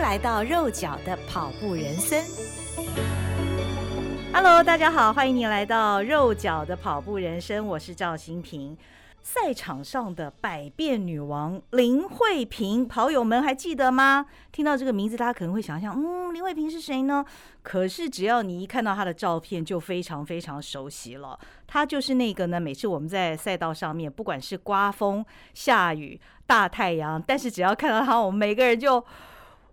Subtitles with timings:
[0.00, 2.18] 来到肉脚的跑步人生。
[4.32, 8.76] Hello，大家好，欢迎您来到肉脚的跑步人生，我是赵新平。
[9.22, 14.24] 赛场上的百变女王林慧萍，跑友们还记得吗？
[14.50, 17.22] 听到这个名字，大家可能会想象，嗯，林慧萍是谁呢？
[17.62, 21.38] 可是只要你一看到她的照片，就非常非常熟悉了。
[21.66, 29.04] 她就是那个呢，每次我们在赛道上面，不管是刮风、下雨、大太阳，但是只要看到她，我们每个人就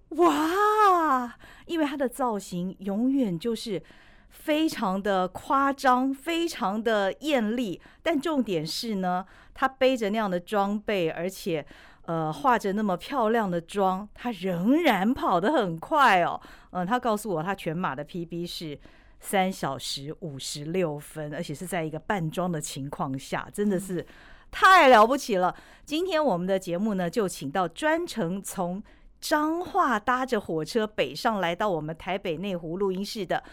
[0.09, 3.81] 哇，因为他的造型永远就是。
[4.29, 11.65] 非常的夸张，非常的艳丽，但重点是呢，他背着那样的装备，而且
[12.03, 16.39] 呃化着那么漂亮的妆，他仍然跑得很快哦。
[16.71, 18.77] 嗯、呃，她告诉我，他全马的 PB 是
[19.19, 24.05] 三小时五十六分，而且是在一个半装的情况下，真的是
[24.51, 25.55] 太了不起了。
[25.83, 28.83] 今天我们的节目呢，就请到专程从
[29.27, 33.43] 彰化搭着火车北上来到我们台北内湖录音室的。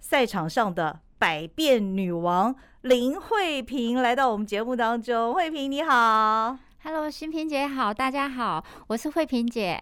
[0.00, 9.78] 赛场上的百变女王林慧萍来到我们节目当中，慧萍你好，Hello，新萍姐好，大家好，我是慧萍姐，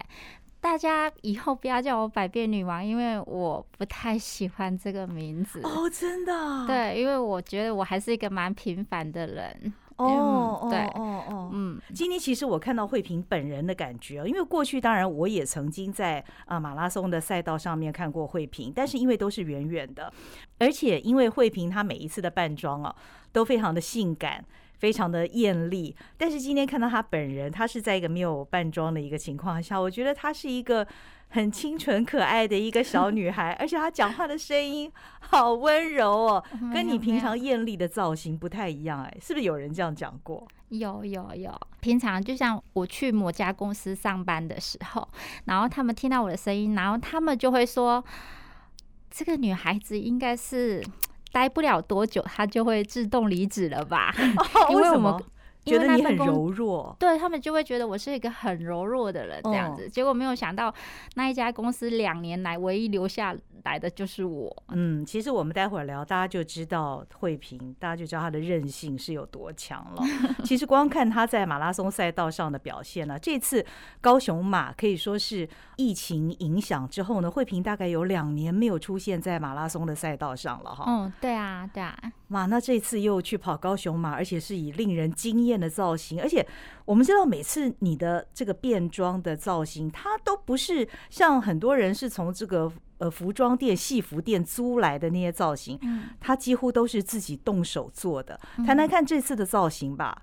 [0.61, 5.61] 大家以后不要叫我百变女王，因为我不太喜欢这个名字。
[5.63, 9.73] 哦，oh, 真的，对，因为我觉得我还是一个蛮平凡的人。
[9.95, 11.30] 哦，对，哦哦，嗯，
[11.93, 20.13] 今天其实我看到慧萍本人的感觉，因为过去当然我也曾经在啊马拉松的赛道上面看过慧萍，但是因为都是远远的，
[20.59, 22.95] 而且因为慧萍她每一次的扮装啊
[23.33, 24.45] 都非常的性感，
[24.81, 30.85] 非常的艳丽，但是今天看到她本人，她是在一个没有扮装的一个情况下，我觉得她是一个。
[31.33, 40.45] 很清纯可爱的一个小女孩，而且她讲话的声音好温柔哦，跟你平常艳丽的造型不太一样哎，是不是有人这样讲过？
[40.71, 45.09] 有有有，平常就像我去某家公司上班的时候，
[45.45, 48.05] 然后他们听到我的声音，然后他们就会说，
[49.09, 50.85] 这个女孩子应该是
[51.33, 54.15] 待不了多久，他就会自动离职了吧？
[54.71, 55.21] 因为什么？
[55.65, 59.89] 觉得你很柔弱，对他们就会觉得我是一个很柔弱的人这样子。
[59.89, 60.75] 结果没有想到，
[61.15, 64.55] 那一家公司两年来唯一留下来的就是我。
[64.69, 70.03] 嗯，其实我们待会儿聊，大家就知道慧萍，大家就知道她的韧性是有多强了。
[70.45, 73.65] 其实光看她在马拉松赛道上的表现呢，这次
[74.01, 75.47] 高雄马可以说是
[75.77, 80.85] 疫情影响之后呢，慧萍大概有两年没有出现在马拉松的赛道上了哈。
[80.87, 81.95] 嗯，对啊，对啊。
[82.29, 86.45] 哇，那这次又去跑高雄马，而且是以令人惊艳的造型，而且
[86.87, 95.79] 我们知道每次你的这个变装的造型，它都不是像很多人是从这个呃服装店、戏服店租来的那些造型，
[96.19, 98.41] 它几乎都是自己动手做的。
[98.67, 100.23] 谈谈看这次的造型吧。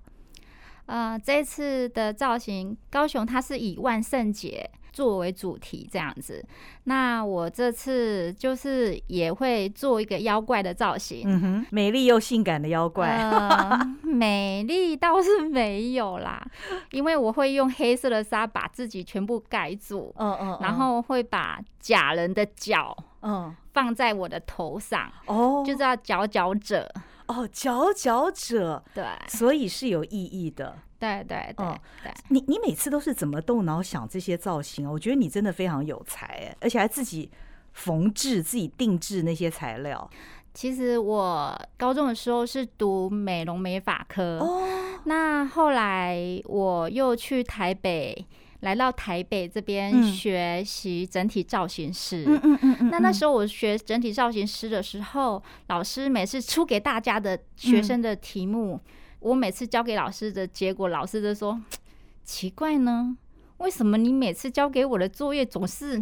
[0.87, 4.69] 呃，这次的造型，高雄它是以万圣节。
[4.97, 6.43] 作为主题这样子，
[6.85, 13.09] 那我这次就是也会做一个妖怪的造型，嗯哼，美丽又性感的妖怪。
[13.09, 16.43] 呃、 美丽倒是没有啦，
[16.89, 26.91] 因为我会用黑色的纱把自己全部盖住，嗯嗯，然后会把假人的脚，嗯，放在我的头上，哦，就叫佼佼者，
[27.27, 30.75] 哦，佼佼者，对，所以是有意义的。
[30.99, 34.91] 对对对，嗯、对，你你每次都是怎么动脑想这些造型啊？
[34.91, 37.29] 我觉得你真的非常有才哎，而且还自己
[37.73, 40.09] 缝制、自己定制那些材料。
[40.53, 48.25] 其实我高中的时候是读美容美发科，哦，那后来我又去台北，
[48.61, 52.23] 来到台北这边学习整体造型师。
[52.25, 52.89] 嗯嗯嗯嗯。
[52.89, 58.81] 那那时候我学整体造型师的时候，老师每次出给大家的学生的题目。
[58.83, 61.59] 嗯我每次交给老师的结果，老师都说
[62.23, 63.17] 奇怪呢，
[63.57, 66.01] 为什么你每次交给我的作业总是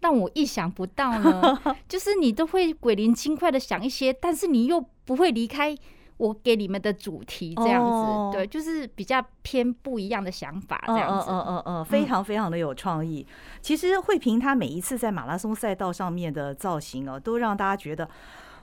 [0.00, 1.58] 让我意想不到呢？
[1.88, 5.74] 就是你都会鬼灵精怪的想一些，但是你又不会离开
[6.18, 13.26] 我给你们的主题这样子，哦、对，就是比较偏不一样的想法这样子，嗯嗯嗯，非常非常的有创意。
[13.28, 18.08] 嗯、其实慧萍她每一次在马拉松赛道上面的造型哦，都让大家觉得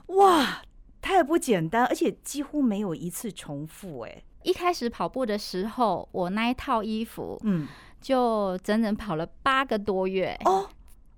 [0.06, 0.62] 哇。
[1.00, 4.00] 太不简单，而且几乎没有一次重复。
[4.00, 7.66] 哎，一开始跑步的时候，我那一套衣服，嗯，
[8.00, 10.38] 就整整跑了八个多月。
[10.44, 10.68] 哦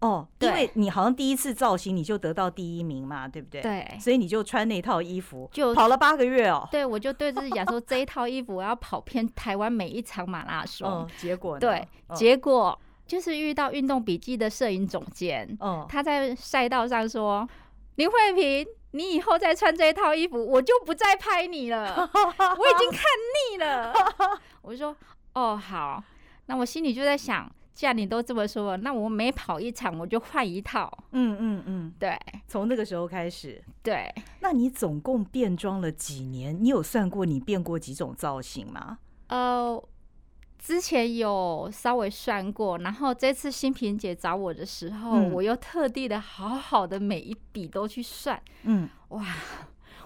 [0.00, 3.62] 哦，因为你好像第一次造型你就得到第一名嘛，对不对？
[3.62, 6.68] 对，所以你就穿那套衣服，就跑了八个月哦。
[6.72, 10.88] 对，我就对自己讲说，这一套衣服我要跑遍台湾每一场马拉松。
[10.88, 11.60] 嗯，结果呢？
[11.60, 12.76] 对，结果
[13.06, 17.48] 就是遇到运动笔记的摄影总监，嗯，他在赛道上说
[17.94, 21.96] ：“林慧萍。”你以后再穿这一套衣服，我就不再拍你了。
[22.14, 23.00] 我已经看
[23.50, 23.92] 腻了。
[24.62, 24.96] 我就说，
[25.34, 26.02] 哦，好。
[26.46, 30.92] 那我心里就在想，既然你都这么说了，那我每跑一场我就换一套。
[31.12, 33.62] 嗯嗯嗯，对，从那个时候开始。
[33.82, 36.56] 对，那你总共变装了几年？
[36.62, 38.98] 你有算过你变过几种造型吗？
[39.28, 39.82] 呃，
[40.64, 48.40] 之前有稍微算过，然后这次新萍姐找我的时候，嗯、我又特地的好好的每一笔都去算。
[48.62, 49.26] 嗯，哇，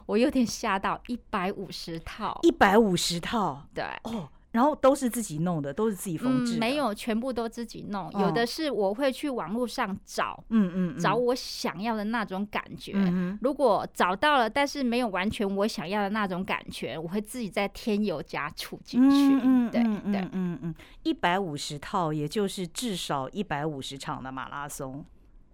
[0.07, 4.31] 我有点吓到，一百五十套，一百五十套，对，哦。
[4.53, 6.57] 然后都是自己弄的，都是自己缝制。
[6.57, 12.93] 嗯，没有全部都自己弄，有的是我会去网络上找，嗯嗯，找我想要的那种感觉。
[12.95, 19.17] 嗯，如果找到了，但是没有完全我想要的那种感觉，我会自己再添油加醋进去。
[19.43, 25.05] 嗯对嗯对，嗯嗯，一百五十套，也就是至少一百五十场的马拉松。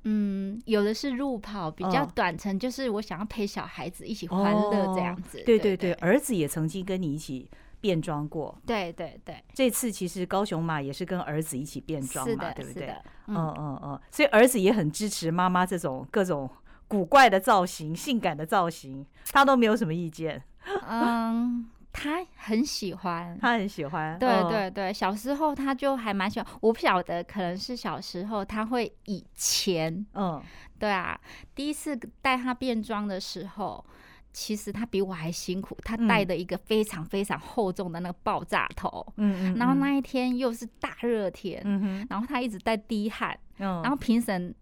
[0.04, 5.42] 嗯，有的是路跑，比较短程，就是我想要陪小孩子一起欢乐这样子。
[5.44, 7.48] 对对对，儿子也曾经跟你一起。
[7.82, 12.94] 变装过，对对对，这次其实高雄马也是跟儿子一起变装嘛，对不对？
[13.26, 16.49] 嗯嗯嗯，所以儿子也很支持妈妈这种各种
[16.87, 20.40] 古怪的造型、性感的造型，他都没有什么意见。
[20.88, 24.17] 嗯，他很喜欢， 他很喜欢。
[24.17, 26.49] 对对对，小时候他就还蛮喜欢。
[26.61, 30.40] 我不晓得，可能是小时候他会以前，嗯，
[30.79, 31.20] 对啊，
[31.56, 33.84] 第一次带他变装的时候。
[34.32, 44.55] 其实他比我还辛苦，他戴的一个非常非常厚重的那个爆炸头，嗯，然后那一天又是大热天，嗯，然后他一直在滴汗，然后评审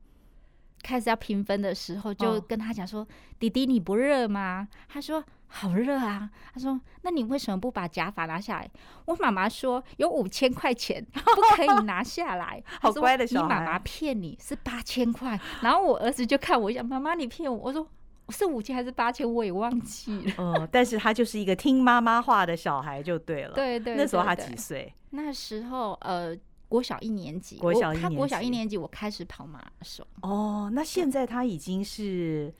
[0.82, 3.06] 开始要评分的时候，就跟他讲说
[3.38, 8.70] ：“弟弟你不热吗？”他说：“好热啊。”他说：“那你为什么不把假发拿下来？”
[9.06, 15.38] 我妈妈说：“有五千块钱 不可以拿下来。”好乖的小孩，你妈妈骗你是八千块。
[15.60, 17.86] 然后我儿子就看我一下：“妈妈你骗我。”我说。
[18.30, 20.32] 是五千还是八千，我也忘记了。
[20.38, 23.54] 嗯，但是他就是一个听妈妈话的小孩，就对了。
[23.54, 24.92] 对，对对，那时候他几岁？
[25.10, 26.36] 那时候呃，
[26.68, 27.56] 国小一年级。
[27.58, 30.06] 国小一年级，他国小一年级，我开始跑马拉松。
[30.22, 32.52] 哦，那现在他已经是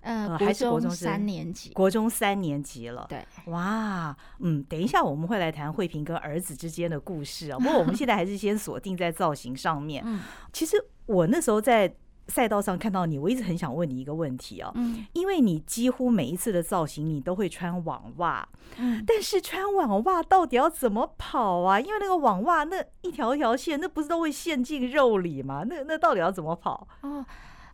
[0.00, 1.70] 呃，还是国中三年级？
[1.70, 3.06] 国中三年级了。
[3.08, 7.58] 对，哇，嗯，等一下我们会来谈慧萍跟儿子之间的故事啊。
[7.58, 10.02] 不过我们 现在还是先锁定在造型上面。
[10.06, 10.20] 嗯，
[10.52, 11.94] 其实我那时候在。
[12.28, 18.48] 赛道上看到你，我一直很想问你一个问题哦，嗯，因为你几乎每一次的造型你都会穿网袜，
[18.78, 21.78] 嗯，但是穿网袜到底要怎么跑啊？
[21.78, 25.64] 因为那个网袜那一条一条线，那不是都会陷进肉里吗？
[25.66, 26.88] 那那到底要怎么跑？
[27.02, 27.24] 哦，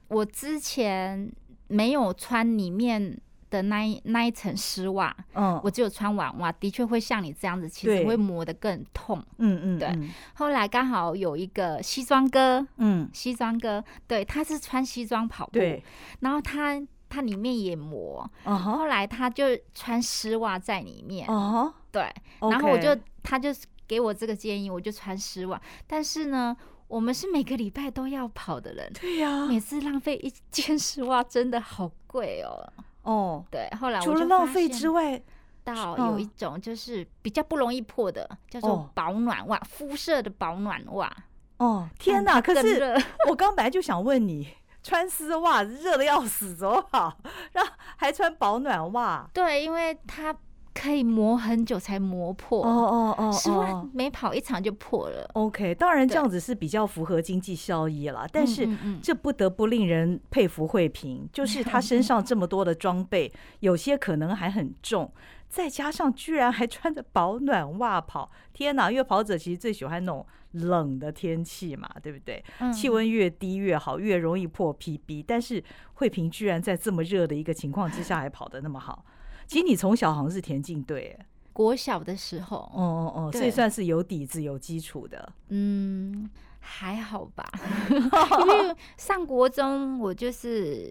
[0.08, 1.32] 我之前
[1.68, 3.20] 没有穿里面。
[3.50, 10.10] 的那一那一层丝袜，嗯，我只有穿网袜，的确会像你这样子，其实会磨得更痛，嗯嗯，对。
[10.34, 15.82] 后来刚好有一个西装哥，嗯，西装哥，对，他是穿西装跑步，对，
[16.20, 19.44] 然后他他里面也磨，哦，后来他就
[19.74, 22.02] 穿丝袜在里面，哦，对，
[22.40, 23.50] 然后我就他就
[23.88, 26.56] 给我这个建议，我就穿丝袜，但是呢，
[26.86, 32.72] 我们是每个礼拜都要跑的人，对呀，每次浪费一件丝袜真的好贵哦。
[33.02, 35.20] 哦，对，后来我除了浪费之外，
[35.64, 41.10] 到有一种就是比较不容易破的，叫做保暖袜，肤色的保暖袜。
[41.58, 42.40] 哦，天哪！
[42.40, 42.96] 可是
[43.28, 44.48] 我刚本来就想问你，
[44.82, 47.16] 穿丝袜热的要死，怎么好？
[47.52, 49.28] 然后还穿保暖袜？
[49.32, 50.34] 对，因为它。
[50.72, 55.28] 可以磨很久才磨破，哦哦哦，是不每跑一场就破了。
[55.34, 58.68] OK，当然这样子是比较符合经济效益了，但是
[59.02, 65.12] 这不得不令人佩服慧萍， 就是她身上这么多的装备，有些可能还很重，
[65.48, 68.90] 再加上居然还穿着保暖袜跑，天哪！
[68.90, 72.42] 因为跑者其实最喜欢那种冷的天气嘛，对不对？
[72.72, 75.24] 气温越低越好，越容易破 PB。
[75.26, 75.62] 但是
[75.94, 79.04] 慧萍居然在这么热的一个情况之下还跑得那么好。
[79.50, 81.18] 其实你从小好像是田径队，
[81.52, 85.32] 国小的时候，哦哦哦，所以算是有底子、有基础的。
[85.48, 86.30] 嗯，
[86.60, 87.44] 还好吧，
[87.90, 90.88] 因为上国中我就是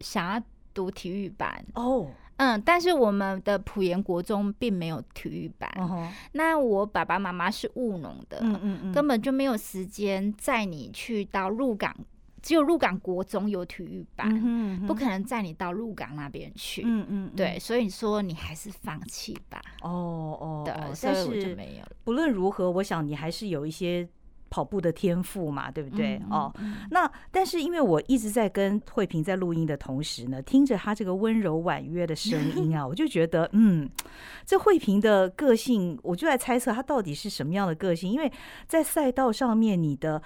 [0.00, 0.42] 想要
[0.74, 1.64] 读体育班。
[1.74, 5.70] 哦，嗯，但是我们的普盐国中并没有体育班，
[6.32, 11.94] 那我爸爸妈妈是务农的，嗯嗯嗯，根本就没有时间载你去到鹿港。
[12.42, 16.82] 只有鹿港国中有体育班，嗯嗯、不可能载你到鹿港那边去。
[16.84, 19.62] 嗯嗯，对，所以说你还是放弃吧。
[19.82, 21.86] 哦哦，对，但是我就没有。
[22.02, 24.08] 不论如何，我想你还是有一些
[24.50, 26.16] 跑步的天赋嘛，对不对？
[26.24, 26.54] 嗯、哦，
[26.90, 33.88] 那但是因为我一直在跟慧萍在录音的同时呢，听着她这个温柔婉约的声音啊， 我就觉得，嗯，
[34.44, 38.30] 这慧萍的个性，我就在猜测她到底是什么样的个性，因为
[38.66, 40.20] 在赛道上面你的。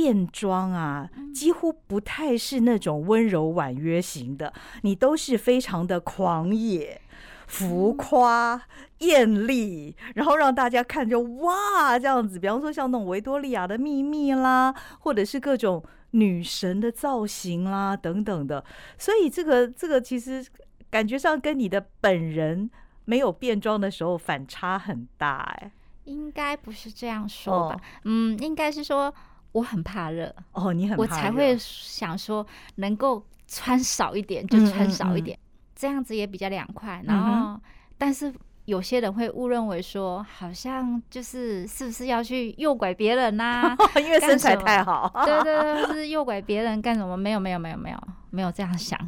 [0.00, 7.02] 变装啊，几乎不太是那种温柔婉约型的，你都是非常的狂野，
[7.46, 8.62] 浮夸、
[9.00, 12.38] 艳丽，然后让大家看就哇这样子。
[12.38, 18.64] 比方说像那种维多利亚的秘密啦，或者是各种女神的造型啦等等的。
[18.96, 20.42] 所以这个这个其实
[20.88, 22.70] 感觉上跟你的本人
[23.04, 25.70] 没有变装的时候反差很大哎。
[26.04, 27.74] 应该不是这样说吧？
[27.76, 29.14] 哦、嗯，应该是说
[29.52, 37.02] 我很怕热哦，你很怕热，我才会想说能够穿少一点就穿少一点，嗯嗯嗯，这样子也比较凉快。
[37.04, 37.60] 然后，嗯、
[37.96, 38.32] 但是。
[38.66, 43.76] 有些人会误认为说，好像就是是不是要去诱拐别人呐、啊？
[43.98, 45.10] 因为身材太好。
[45.26, 47.16] 对对对，是诱拐别人干什么？
[47.16, 47.98] 没有没有没有没有
[48.30, 48.98] 没有这样想，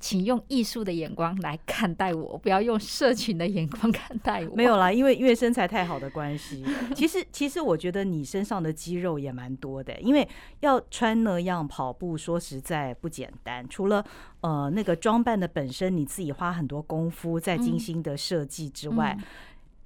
[0.00, 4.54] 请用艺术的眼光来看待我，不要用社群的眼光看待我。
[4.54, 6.64] 没有啦，因为因为身材太好的关系。
[6.94, 10.28] 其实其实我觉得你身上的肌肉也蛮多的，因为
[10.60, 13.68] 要穿那样跑步，说实在不简单。
[13.68, 14.04] 除了
[14.40, 19.14] 呃那个装扮的本身，你自己花很多功夫在精心的设计之外。
[19.18, 19.24] 嗯嗯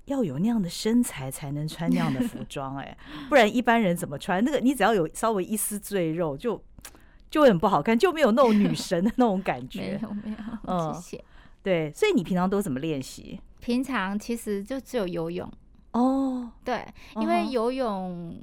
[0.07, 2.95] 要有那样的身材才能穿那样的服装，哎，
[3.29, 4.45] 不然一般人怎么穿？
[4.45, 6.61] 那个你只要有稍微一丝赘肉，就
[7.33, 9.81] 就会很不好看，就没有那种女神的 那种感觉。
[9.81, 10.37] 没有没有，
[10.69, 11.25] 嗯，谢谢。
[11.63, 13.41] 对，所以你平常都怎么练习？
[13.59, 15.51] 平常其实就只有游泳。
[15.93, 16.87] 哦，对，
[17.17, 18.37] 因为游泳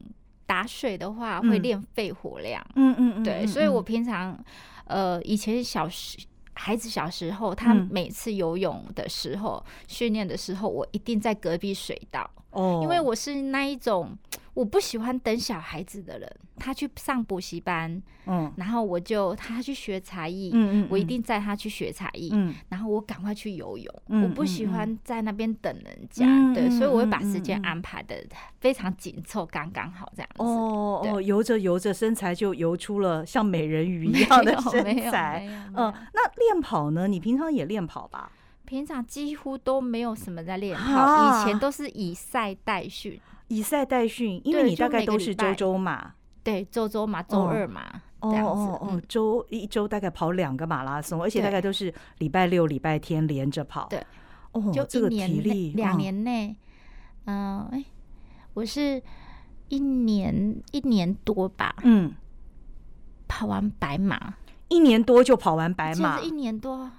[0.46, 2.62] 打水的话会练肺活量。
[2.75, 4.38] 嗯嗯嗯，对，所以我平常
[4.86, 6.17] 呃以前小时。
[6.62, 12.29] 孩子小时候，他每次游泳的时候、训练的时候，我一定在隔壁水道。
[12.50, 14.12] 哦，因为我是那一种
[14.60, 16.30] 我不喜欢等小孩子的人。
[16.58, 23.96] 他去上补习班，嗯，然后我就他去学才艺，嗯嗯，我一定载他去学才艺，嗯，然后我赶快去游泳。
[24.22, 28.18] 我不喜欢在那边等人家，对，所以我会把时间安排的
[28.60, 30.44] 非常紧凑，刚刚好这样子。
[30.44, 35.48] 哦哦，游着游着，身材就游出了像美人鱼 一样的身材。
[35.74, 37.08] 嗯，那练跑呢？
[37.08, 38.30] 你平常也练跑吧？
[38.66, 46.13] 平常几乎都没有什么在练跑，以前都是以赛代训，以赛代训，因为你大概都是周周嘛。
[46.41, 48.62] 对，周周嘛，周二嘛，哦、这样子。
[48.63, 53.88] 哦哦，周一周大概跑两个马拉松，而且大概都是礼拜六、礼拜天连着跑。
[53.89, 54.01] 对，
[54.53, 56.56] 哦，就这个体力，两年内，
[57.25, 57.84] 嗯，哎，
[58.53, 59.03] 我是
[59.68, 62.15] 一年一年多吧，嗯，
[63.27, 64.36] 跑完白马，
[64.70, 66.89] 一年多就跑完白马，一年多。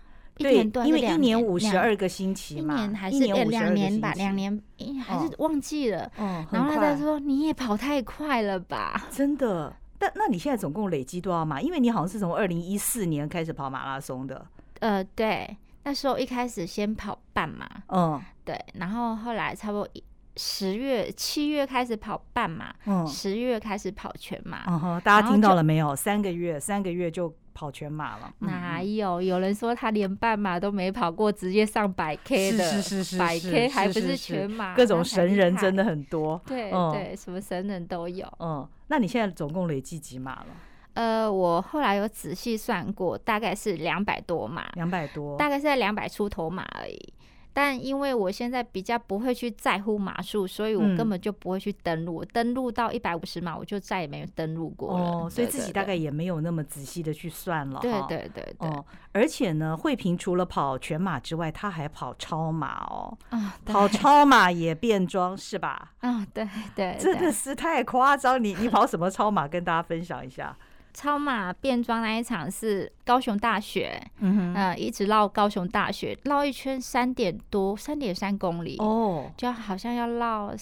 [0.41, 4.63] 对，因为一年五十二个星期嘛，一年还是两年吧，两年
[5.05, 6.11] 还是忘记了。
[6.19, 9.07] 嗯，然后他说你也跑太快了吧？
[9.13, 9.75] 真的？
[9.99, 11.61] 但那你现在总共累积多少码？
[11.61, 14.47] 因为你好像是从二零一四年开始跑马拉松的。
[14.79, 19.89] 呃，对，那时候一开始先跑半马，嗯，对，然后后来差不多
[20.37, 24.65] 十月、七月开始跑半马，嗯，十月开始跑全马。
[24.69, 25.95] 嗯哼，大家听到了没有？
[25.95, 27.35] 三个月，三个月就。
[27.61, 28.33] 跑全马了？
[28.39, 29.21] 哪有？
[29.21, 36.41] 有人说他连半马都没跑过，直接上百 K 的，是是是是，百 K 还不是全马，各种神人真的很多。
[36.47, 38.27] 对对，什么神人都有。
[38.39, 40.47] 嗯，那你现在总共累计几马了？
[40.95, 47.13] 呃，我后来有仔细算过，大概是两百多码，两百多，大概是在两百出头码而已。
[47.53, 52.23] 但因为我现在比较不会去在乎码数，所以我根本就不会去登录。
[52.23, 55.05] 嗯、登录到一百五十码，我就再也没有登录过了。
[55.05, 57.81] 哦，所以自己大概也没有那么仔细的去算了。
[57.81, 58.69] 对对对对。
[58.69, 63.17] 哦，而且呢，慧萍除了跑全马之外，她还跑超马哦。
[63.31, 65.93] 啊，跑超马也变装是吧？
[66.01, 68.43] 啊，对对， 真的是太夸张。
[68.43, 69.49] 你你跑什么超马？
[69.49, 70.57] 跟大家分享一下。
[70.93, 80.55] 超马变装那一场是高雄大学，嗯哼，呃，一直绕高雄大学绕一圈三点多，三点三公里哦，就好像要绕。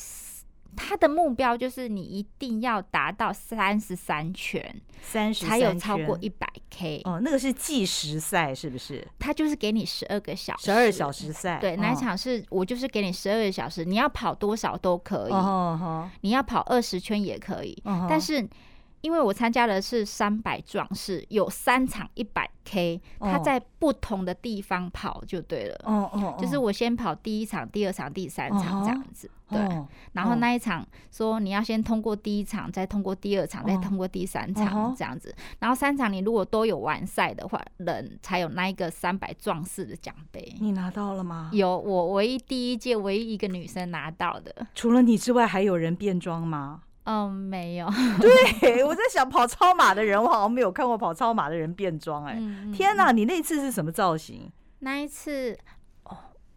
[0.76, 4.62] 他的目标就是你一定要达到三十三圈，
[5.02, 7.18] 三十才有超过一百 K 哦。
[7.20, 9.04] 那个是计时赛是不是？
[9.18, 11.58] 他就是给你十二个小时，十二小时赛。
[11.58, 17.76] 对，那一场是我就是给你十二个小时，你要跑多少都可以，哦，你要跑二十圈也可以，
[18.08, 18.47] 但是。
[19.08, 25.80] 因为我参加的是三百壮士，有三场一百 K，他在不同的地方跑就对了。
[25.84, 29.30] 哦哦，就是我先跑第一场、第二场、第三场这样子。
[29.48, 29.58] 对，
[30.12, 35.34] 然后那一场说你要先通过第一场，再通过第二场，再通过第三场这样子。
[35.58, 40.54] 然后三场你如果都有完赛的话，人才有那一个三百壮士的奖杯。
[40.60, 41.48] 你拿到了吗？
[41.54, 44.54] 有，我唯一第一届唯一一个女生拿到的。
[44.74, 46.82] 除了你之外，还有人变装吗？
[47.10, 47.88] 嗯，没有。
[48.60, 52.26] 对，我在想跑超马的人，我好像没有看过跑超马的人变装。
[52.26, 52.38] 哎，
[52.70, 53.12] 天哪！
[53.12, 54.52] 你那次是什么造型？
[54.80, 55.56] 那一次
[56.04, 56.14] 哦，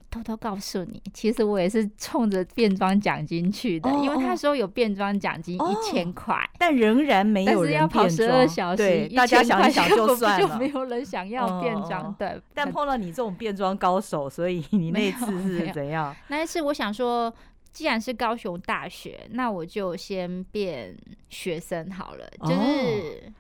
[0.10, 8.10] 偷偷告诉你，其实我也是冲着变装奖金去的，哦、因为他说有变装奖金一千块，但仍然没有人变装。
[8.10, 12.04] 十二小时，对，大家想一想就算了，就没有人想要变装。
[12.04, 16.14] 哦、对，但碰到你这种变装高手，所以你那次是怎样？
[16.28, 17.34] 那一次我想说，
[17.72, 20.96] 既然是高雄大学，那我就先变
[21.30, 23.34] 学生好了，哦、就是。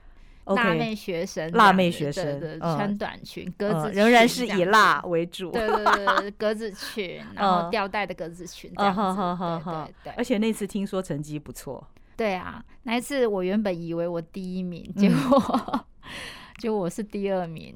[0.44, 5.52] 辣妹学生，辣妹学生穿短裙，格子仍然是以辣为主。
[5.52, 5.86] 对对
[6.18, 9.02] 对，格子裙，然后吊带的格子裙这样子。
[9.64, 10.14] 对对对。
[10.18, 11.88] 而且那次听说成绩不错。
[12.18, 15.86] 对啊，那一次我原本以为我第一名，结果
[16.62, 17.74] 结果我是第二名，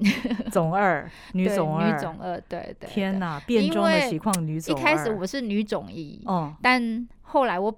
[0.52, 2.88] 总二，女总二，女总二，对对。
[2.88, 4.78] 天哪，变装的情况，女总二。
[4.78, 6.54] 一开始我是女总一，哦。
[6.62, 7.76] 但后来我。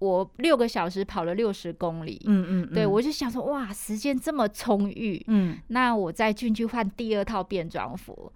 [0.00, 2.74] 我六个小时跑了六十公里，嗯嗯，嗯。
[2.74, 8.30] 对，我就想说，哇，时间这么充裕，嗯，那我再进去换第二套变装服，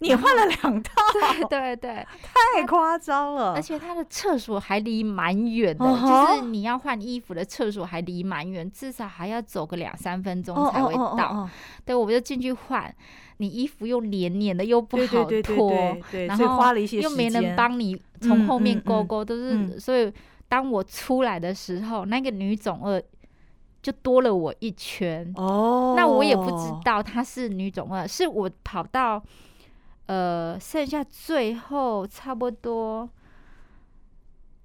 [0.00, 2.06] 你换了两套，对对对，
[2.56, 11.48] 太夸张了，而且他的厕所还离蛮远的，哦、就是你要换衣服的厕所还离蛮远，至少还要走个两三分钟才会到，
[11.84, 12.94] 对，我就进去换，
[13.36, 20.12] 你衣服又黏黏的，又不好脱，对对对对，然后花了一些又没人帮你从后面勾勾，都是、所以。
[20.50, 23.00] 当我出来的时候，那个女总二
[23.80, 25.94] 就多了我一圈哦。
[25.96, 29.22] 那我也不知道她是女总二，是我跑到
[30.10, 33.08] 呃剩下最后差不多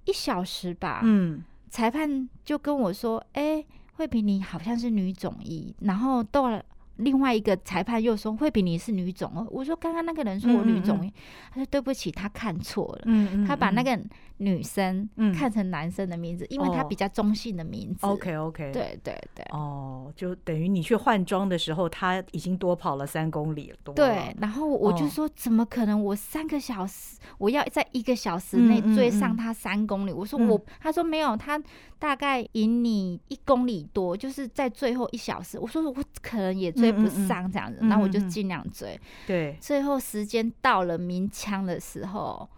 [0.06, 1.02] 一小时吧。
[1.04, 6.64] 嗯，裁判就跟我说：“哎、欸，慧萍，你好像是女总医。”然后到了。
[6.96, 10.98] 另外一个裁判又说：“慧萍，你是女总哦。”我说：“刚刚那个人说我女总。
[10.98, 11.12] 嗯嗯”
[11.52, 13.02] 他说：“对不起，他看错了。
[13.04, 13.98] 嗯嗯嗯”他把那个
[14.38, 18.06] 女生看成男生的名字，嗯、因为他比较中性的名字。
[18.06, 18.72] OK OK。
[18.72, 19.44] 对对对。
[19.50, 23.76] 哦，就等于你去换装的时候，他已经多跑了三公里了。
[23.84, 26.02] 多了对，然后我就说：“怎么可能？
[26.02, 30.10] 我三个小时，我要在一个小时内追上他三公里。
[30.10, 31.60] 嗯嗯嗯”我说：“我。”他说：“没有，他
[31.98, 38.94] 大概赢你一公里多，就是在最后一小时。”我说：“我可能也追。”不上这样子，那、嗯、我就尽量追。
[38.94, 42.48] 嗯、对，最后时间到了鸣枪的时候，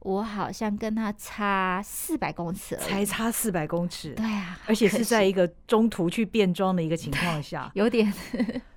[0.00, 4.14] 我好像跟他差四百公尺，才差四百公尺。
[4.14, 8.12] 对啊，而且是在一个中途去变装的一个情况下，有点。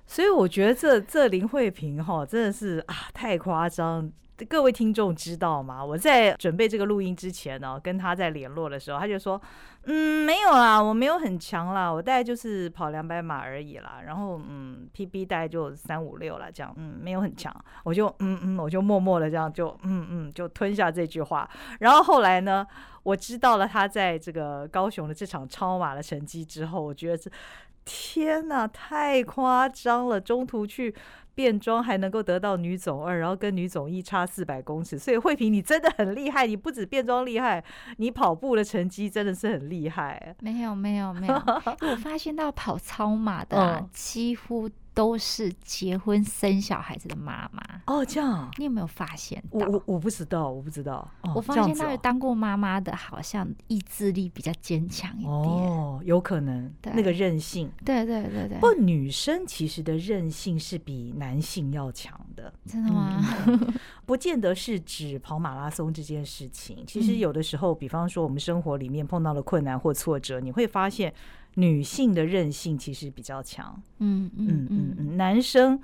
[0.06, 4.10] 所以我觉得这这林慧萍哈真的是啊太夸张。
[4.44, 5.82] 各位听众知道吗？
[5.82, 9.40] 我在准备这个录音之前呢，跟他在联络的时候，他就说
[9.84, 14.02] ：“嗯，没有啦，我没有很强啦，我大概就是跑两百码而已啦。
[14.04, 17.54] 然后嗯，PB 大概就三五六了，这样，嗯，没有很强。
[17.84, 21.48] 我就嗯嗯，我就默默的这样就嗯嗯，就吞下这句话。
[21.80, 22.66] 然后后来呢，
[23.04, 27.30] 我知道了他在这个高雄的这场超马的成绩之后，我觉得这
[27.86, 30.94] 天哪，太夸张了，中途去。”
[31.36, 37.62] 变装还能够得到女总二，然后跟女总一差四百公尺，所以慧萍你真的很厉害，你不止变装厉害，
[37.98, 40.34] 你跑步的成绩真的是很厉害。
[40.40, 41.34] 没有没有没有，
[41.88, 44.68] 我发现到跑超马的、啊嗯、几乎。
[44.96, 49.44] 都是结婚生小孩子的妈妈哦，这样你有没有发现？
[49.50, 51.06] 我我我不知道，我不知道。
[51.20, 55.30] 哦、我发现那个当过妈妈的，好像意志力比较坚强一点。
[55.30, 57.70] 哦，有可能，那个韧性。
[57.84, 58.54] 对对对对。
[58.54, 63.22] 不过女生其实的韧性是比男性要强的，真的吗？
[63.48, 63.74] 嗯、
[64.06, 66.82] 不见得是指跑马拉松这件事情。
[66.86, 71.12] 其实有的时候，嗯、比方说我们生活里面碰到了困难或挫折，你会发现。
[71.56, 75.78] 女性的韧性其实比较强，嗯嗯嗯嗯，男生，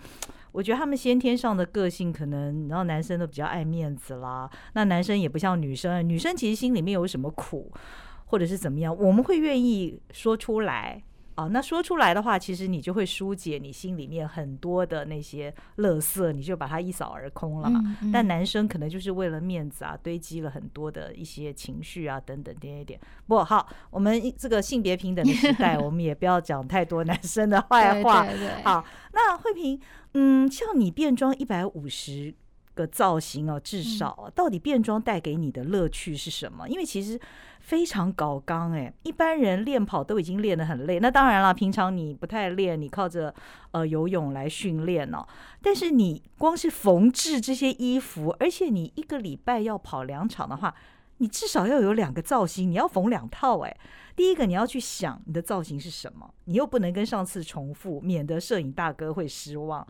[0.52, 7.72] 我觉得他们先天上的个性可能，然后男生都比较爱面子啦，那男生也不像女生，女生其实心里面有什么苦，
[8.26, 11.02] 或者是怎么样，我们会愿意说出来。
[11.34, 17.80] 哦，那说出来的话，其实你就会疏解你心里面很多的那些垃圾，你就把它一扫而空了嘛。
[17.84, 23.00] 嗯嗯、但男生可能就是为了面子啊，堆积了很多的一些情绪啊，等等点点点。
[23.26, 28.24] 不好，我们这个性别平等的时代， 我们也不要讲太多男生的坏话。
[28.24, 29.80] 对对对好，那慧萍，
[30.14, 32.34] 嗯，像你变装一百五十
[32.74, 36.68] 个造型哦，至少到底变装带给你的乐趣是什么？
[36.68, 37.20] 因为其实。
[37.62, 43.32] 非常搞刚哎，一般人练跑都已经练得很累，那当然了，平常你不太练，你靠着
[43.70, 45.24] 呃游泳来训练哦。
[45.62, 50.74] 但是你光是缝制这些衣服，而且你一个礼拜要跑两场的话，
[51.22, 53.74] 你至少要有两个造型，你要缝两套哎。
[54.16, 59.86] 第一个你要去想你的造型是什么，你又不能跟上次重复，免得摄影大哥会失望。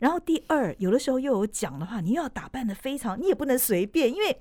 [0.00, 4.38] 然后第二，有的时候又有奖的话，你又要打扮得非常，你也不能随便，因为。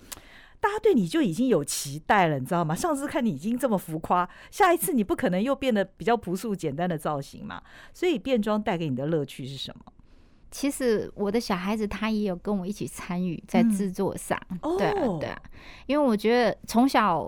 [0.59, 2.73] 大家对你就已经有期待了，你知道吗？
[2.73, 7.61] 上次看你已经这么浮夸，下一次你不可能又变得比较朴素简单的造型嘛。
[7.93, 9.91] 所以变装带给你的乐趣是什么？
[10.53, 15.41] 其实我的小孩子他也有跟我一起参与在制作上，嗯、对啊对啊，
[15.87, 17.27] 因为我觉得从小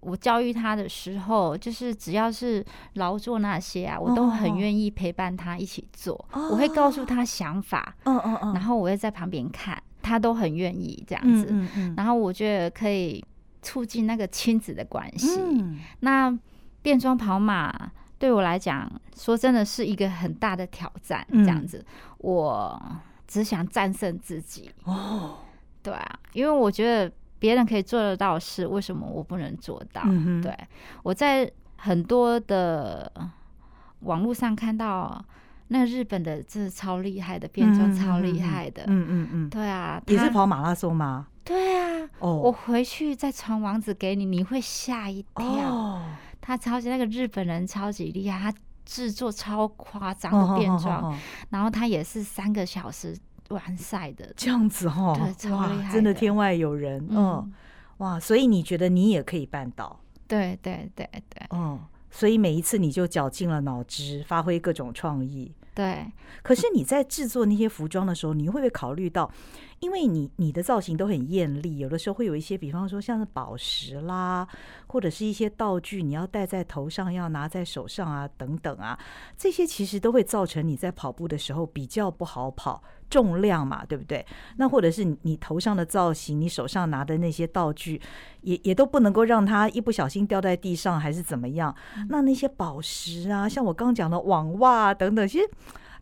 [0.00, 6.14] 我教育他的时候，就是只要是劳作那些啊，我都很愿意陪伴他一起做。
[6.32, 11.46] 哦、我会告诉他想法，嗯嗯嗯，然后我会在旁边看，他都很愿意这样子。
[11.50, 13.22] 嗯嗯嗯，然后我觉得可以
[13.60, 15.38] 促进那个亲子的关系。
[15.38, 16.34] 嗯、那
[16.80, 17.92] 变装跑马。
[18.18, 21.26] 对我来讲，说真的是一个很大的挑战。
[21.30, 21.86] 这样子，嗯、
[22.18, 22.82] 我
[23.26, 24.70] 只想战胜自己。
[24.84, 25.38] 哦，
[25.82, 30.02] 对啊，因为我觉得别人可以做得到的事，为什么我不能做到？
[30.06, 30.56] 嗯、对，
[31.02, 33.12] 我在很多的
[34.00, 35.22] 网络上看到，
[35.68, 38.84] 那日本的真的超厉害的变装，超厉害的。
[38.86, 41.26] 嗯嗯嗯，对啊，你是跑马拉松吗？
[41.44, 42.08] 对啊。
[42.20, 45.44] 哦，我回去再传网址给你，你会吓一跳。
[45.44, 46.02] 哦。
[46.46, 53.16] 他超级那个日本人超级厉害，他制作超夸张的变装，哦哦哦哦、然后他也是三个小时
[53.48, 57.52] 完赛的，这样子哦，对，超厉害，真的天外有人，嗯，嗯，
[57.96, 59.98] 哇，所以你觉得你也可以办到？
[60.28, 61.80] 对对对对，嗯，
[62.10, 66.06] 所以每一次你就绞尽了脑汁，发挥各种创意，对。
[66.42, 69.30] 可是你在制作那些服装的时候，你会不会考虑到？
[69.80, 74.46] 因为你你的造型都很艳丽，有的时候会有一些，比方说像是宝石啦，
[74.86, 78.98] 或者是一些道具，你要戴在头上，要拿在手上啊，等等啊，
[79.36, 84.24] 这些其实都会造成你在跑步的时候比较不好跑，重量嘛，对不对？
[84.56, 88.00] 那或者是你你头上的造型，你手上拿的那些道具，
[88.40, 91.74] 也也都不能够让它一不小心掉在地上，还是怎么样？
[92.08, 95.50] 那那些宝石啊，像我刚讲的网袜啊等等，其实。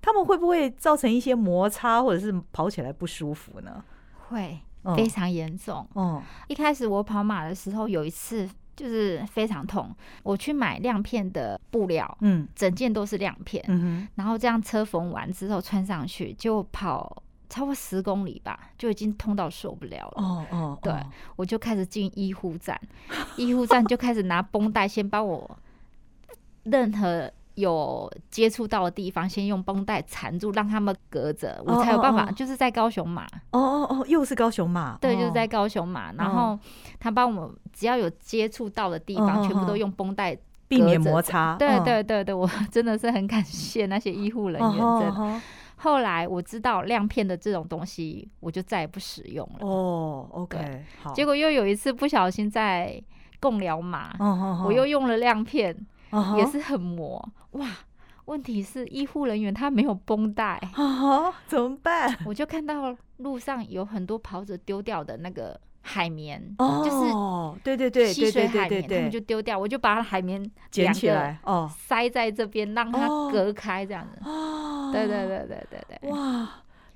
[0.03, 3.83] 他们会不会造成一些摩擦，或者是跑起来不舒服呢？
[4.29, 4.59] 会，
[4.97, 5.89] 非常严重。
[5.95, 9.95] 嗯，一开始我跑马的时候，有一次就是非常痛。
[10.25, 20.23] 我去买亮片的布料，嗯，整件都是亮片，嗯哼，然后这样车缝完之后穿上去，就跑超过十公里吧，就已经痛到受不了了。
[20.23, 20.93] 哦哦，对，
[21.37, 22.81] 我就开始进医护站，
[23.37, 25.59] 医护站就开始拿绷带先帮我
[26.65, 27.31] 任何。
[27.55, 32.31] 有接触到的地方，先用绷带缠住，让他们隔着，我才有办法。
[32.33, 36.13] 就是在高雄马，哦哦哦，又是高雄马，对，就是在高雄马。
[36.13, 36.59] 然后
[36.99, 40.37] 他帮我，只要有接触到的地方，全部都用绷带
[40.67, 41.57] 避免摩擦。
[41.59, 44.79] 对对对对，我真的是很感谢那些医护人员。
[45.01, 45.41] 真的。
[45.77, 49.67] 后来我知道亮片的这种东西，我就再也不使用了。
[49.67, 51.13] 哦，OK，好。
[51.13, 53.03] 结果又有一次不小心在
[53.41, 54.15] 共疗马，
[54.65, 55.77] 我又用了亮片。
[56.37, 57.67] 也是很磨哇！
[58.27, 62.17] 问题是医护人员他没有绷带啊，怎么办？
[62.25, 67.13] 我就看到路上有很多跑者丢掉的那个海绵，就是
[67.65, 74.21] 对对对，吸水海绵，他们就丢掉，我就把海绵捡起来哦，塞在这边让它隔开这样子。
[74.25, 76.49] 哦，对对对对对对，哇！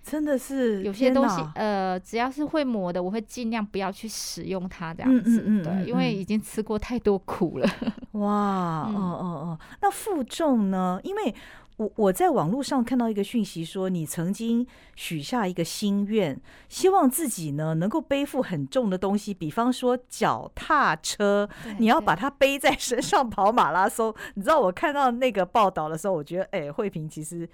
[0.08, 7.68] 真的是有些东西，呃，只要是会磨的，我会尽量不要去使用它这样子，嗯嗯嗯、对，因为已经吃过太多苦了。
[8.12, 11.00] 哇，哦哦哦，那负重呢？
[11.02, 11.34] 因为
[11.78, 14.64] 我我在网络上看到一个讯息说，你曾经
[14.94, 24.14] 许下一个心愿，希望自己呢能够背负很重的东西，比方说脚踏车，你要把它背在身上跑马拉松。
[24.34, 27.48] 你知道我看到那个报道的时候，我觉得，哎，慧萍其实。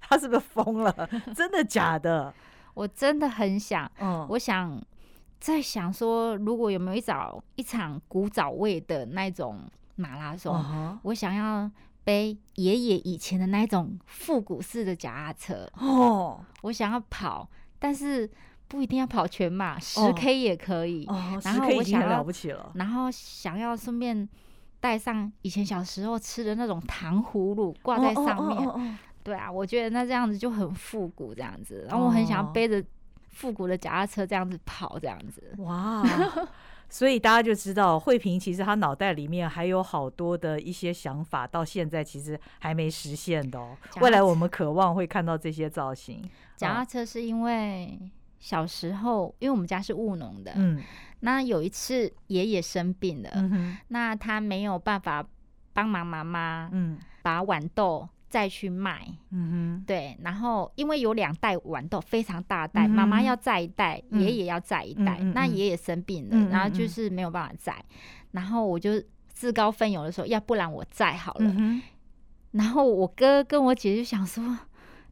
[0.00, 0.92] 他是不是疯了？
[1.34, 2.32] 真的假的？
[2.74, 4.80] 我真的很想，嗯，我想
[5.38, 9.60] 在想说，如果有没有一早一场古早味的那种
[9.96, 11.70] 马拉松，嗯、我想要
[12.04, 18.28] 背爷爷以前的那种复古式的脚踏车哦，我想要跑，但是
[18.68, 21.04] 不一定要跑全马，十 K 也可以。
[21.06, 22.70] 哦，十 K 已经很了不起了。
[22.76, 24.26] 然后想要顺便
[24.78, 28.98] 带上以前小时候吃的那种糖葫芦挂在上面。
[29.22, 32.82] 对啊，我觉得那这样子就很复古，这样子，然后我很想要背着
[33.28, 35.54] 复古的脚踏车这样子跑，这样子。
[35.58, 36.02] 哇！
[36.88, 43.76] 所以大家就知道，慧萍其实她脑袋里面还有好多的一些想法，到现在其实还没实现的哦。
[44.00, 46.28] 未来我们渴望会看到这些造型。
[46.56, 47.96] 脚踏车是因为
[48.40, 50.82] 小时候，因为我们家是务农的，嗯，
[51.20, 55.24] 那有一次爷爷生病了，嗯哼，那他没有办法
[55.72, 58.08] 帮忙妈妈，嗯，把豌豆。
[58.30, 67.96] 再去卖，嗯哼，对，然后因为有两袋豌豆，非常大袋，妈妈、要载一袋，爷爷、嗯、要载一袋，嗯、那爷爷生病了，嗯、然后就是没有办法载，嗯、
[68.30, 71.82] 然后我就自告奋勇的说，要不然我载好了，嗯、
[72.52, 74.58] 然后我哥跟我姐就想说，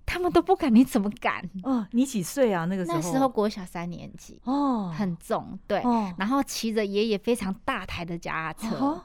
[0.06, 1.42] 他们都不敢，你怎么敢？
[1.64, 2.66] 哦，你几岁啊？
[2.66, 2.98] 那个时候？
[2.98, 8.76] 那时候国小三年级，哦，很重，对，哦、然后骑着爷爷非常大台的脚踏车。
[8.76, 9.02] 哦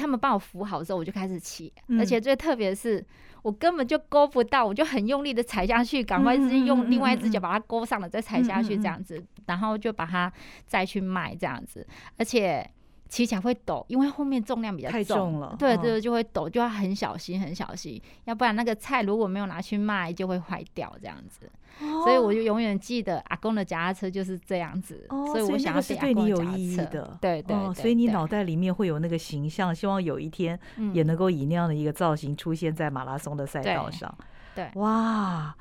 [0.00, 3.04] 他们帮我扶好之后，我就开始骑，嗯、而且最特别的是，
[3.42, 10.32] 我根本就勾不到，我就很用力的踩下去，赶快是用另外一只脚把它勾上了，再踩下去这样子，然后就把它
[10.66, 11.86] 再去卖这样子，
[12.16, 12.68] 而且。
[13.10, 15.56] 骑起来会抖，因为后面重量比较重，太重了。
[15.58, 21.50] 对对，就会抖，就要很小心，很小心，要不然那个菜如果没有拿去卖，就会坏掉这样子。
[21.80, 25.06] 哦、所以我就永远记得阿公的脚踏车就是这样子。
[25.08, 27.16] 哦、所以我想要是对你有意义的。
[27.20, 30.58] 对对，对，所以你脑袋里面会有那个形象，希望有一天
[30.92, 34.14] 也能够以那样的一个造型出现在马拉松的赛道上。
[34.54, 35.54] 对，对哇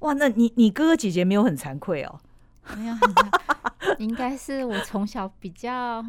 [0.00, 2.20] 哇，那你你哥哥姐姐没有很惭愧哦？
[2.76, 2.94] 没有
[3.98, 6.04] 应该是我从小比较。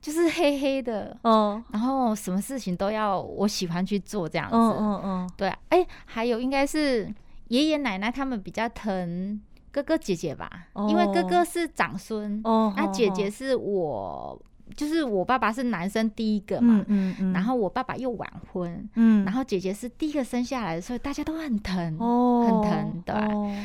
[0.00, 7.12] 就是黑黑的，嗯，然后什么事情都要我喜欢去做这样子，嗯嗯嗯，对，哎，还有应该是
[7.48, 14.40] 爷爷奶奶他们比较疼哥哥姐姐吧，因为哥哥是长孙，哦，那姐姐是我，
[14.76, 23.14] 就是我爸爸是男生第一个嘛，嗯嗯，然后我爸爸又晚婚，嗯，然后姐姐是第一个生下来的，所以大家都很疼，哦，很疼，对，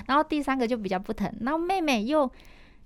[0.07, 2.29] 然后第三个就比较不疼，然后妹妹又。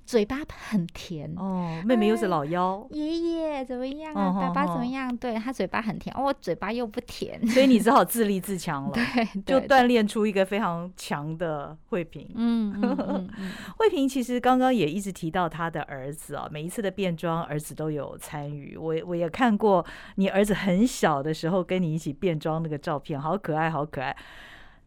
[0.08, 0.38] 嘴巴
[0.70, 4.32] 很甜哦，妹妹又是老幺，爷爷怎么样啊？
[4.40, 5.16] 爸爸怎么样？
[5.18, 8.92] 对，他嘴巴很甜，我嘴巴又不甜，所以你只好自立自强了，
[9.46, 12.26] 对，就锻炼出一个非常强的慧萍。
[12.36, 13.30] 嗯嗯嗯，
[13.78, 18.78] 慧萍其实刚刚也一直提到他的儿子啊，每一次的变装，儿子都有参与。
[18.78, 24.16] 我我也看过你儿子很小的时候跟你一起变装那个照片，好可爱，好可爱。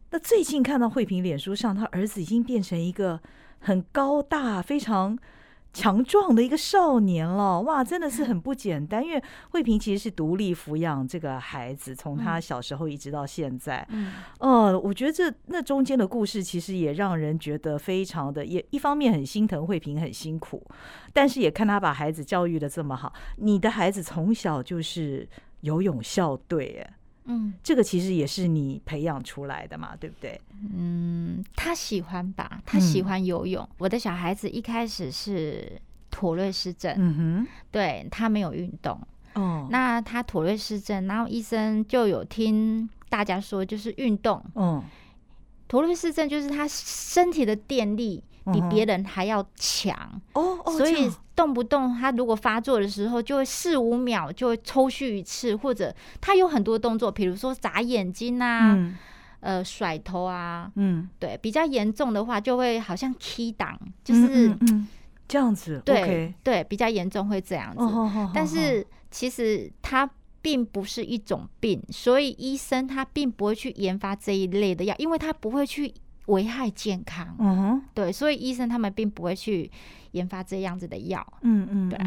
[0.09, 3.19] 那最近看到慧萍脸书上，他儿子已经变成一个。
[3.61, 5.17] 很高大、非常
[5.73, 9.01] 强壮的一个少年了，哇，真的是很不简单。
[9.01, 13.87] 因为慧萍其实是独立抚养这个孩子，从他小时候一直到现在。
[13.89, 20.61] 嗯，呃，我觉得这那中间的故事其实也让人觉得非常的，也一方面很心疼慧萍很辛苦，
[21.13, 23.13] 但是也看他把孩子教育的这么好。
[23.37, 25.25] 你的孩子从小就是
[25.61, 26.93] 游泳校队，哎。
[27.31, 30.39] 嗯，这个其实也是你培养出来的嘛，对不对？
[30.75, 33.63] 嗯，他喜欢吧，他喜欢游泳。
[33.63, 38.99] 嗯、我的小孩子一开始是妥瑞氏症，嗯哼，对，他没有运动。
[39.35, 44.43] 哦，那他妥瑞氏症，然后医生就有听大家说，就是运动。
[44.55, 44.83] 嗯，
[45.67, 48.23] 妥瑞氏症就是他身体的电力。
[48.51, 49.95] 比别人还要强
[50.33, 58.97] 哦，所以动不动他如果发作的时候，就会四五秒就会抽搐一次，或者他有很多动作，比如说眨眼睛啊，嗯、
[59.41, 64.87] 呃甩头啊，嗯，对，比较严重的话就会好像 key 档，就是嗯嗯
[65.27, 70.09] 这样子，对对，比较严重会这样子，哦、但是其实他
[70.41, 75.93] 并不是一种病，所以医生他并不会去研发这一类的药，因为他不会去。
[76.27, 79.69] 危害健康，嗯哼，对，所以医生他们并不会去
[80.11, 81.99] 研发这样子的药，嗯嗯，对。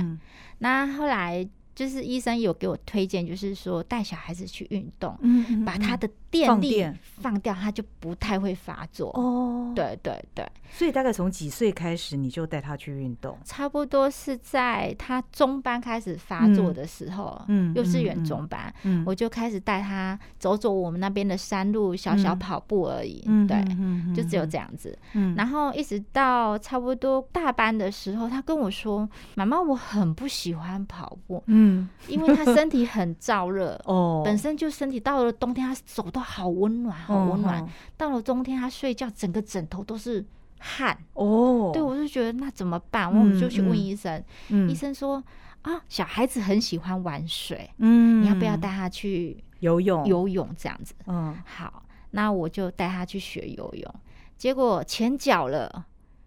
[0.58, 6.08] 那后来就是医生有给我推荐，就是说带小孩子去运动，嗯嗯，把他的。
[6.34, 9.10] 电力放掉，他就不太会发作。
[9.14, 13.38] 哦，对对对，所以大概从几岁开始你就带他去运动？
[13.44, 23.24] 差不多是在他中班开始发作的时候，嗯，幼稚园中班，嗯，我就开始带他走走我们那边的山路，小小跑步而已。
[23.46, 23.64] 对，
[24.12, 24.98] 就只有这样子。
[25.12, 37.62] 嗯，然后一直到差不多大班的时候，他跟我说：“妈妈，我很不喜欢跑步，嗯，因为他身体很燥热，哦，本身就身体到了冬天，他手都。”好温暖，好温暖。
[37.62, 40.24] 哦、到了冬天，他睡觉整个枕头都是
[40.58, 41.70] 汗哦。
[41.72, 43.12] 对，我就觉得那怎么办？
[43.12, 44.24] 嗯、我们就去问医生。
[44.48, 45.22] 嗯、医生说
[45.62, 50.04] 啊，小孩子很喜欢玩水，嗯，你要不要带他去游泳？
[50.06, 50.94] 游泳这样子。
[51.06, 53.94] 嗯，好，那我就带他去学游泳。
[54.36, 55.86] 结果前脚了，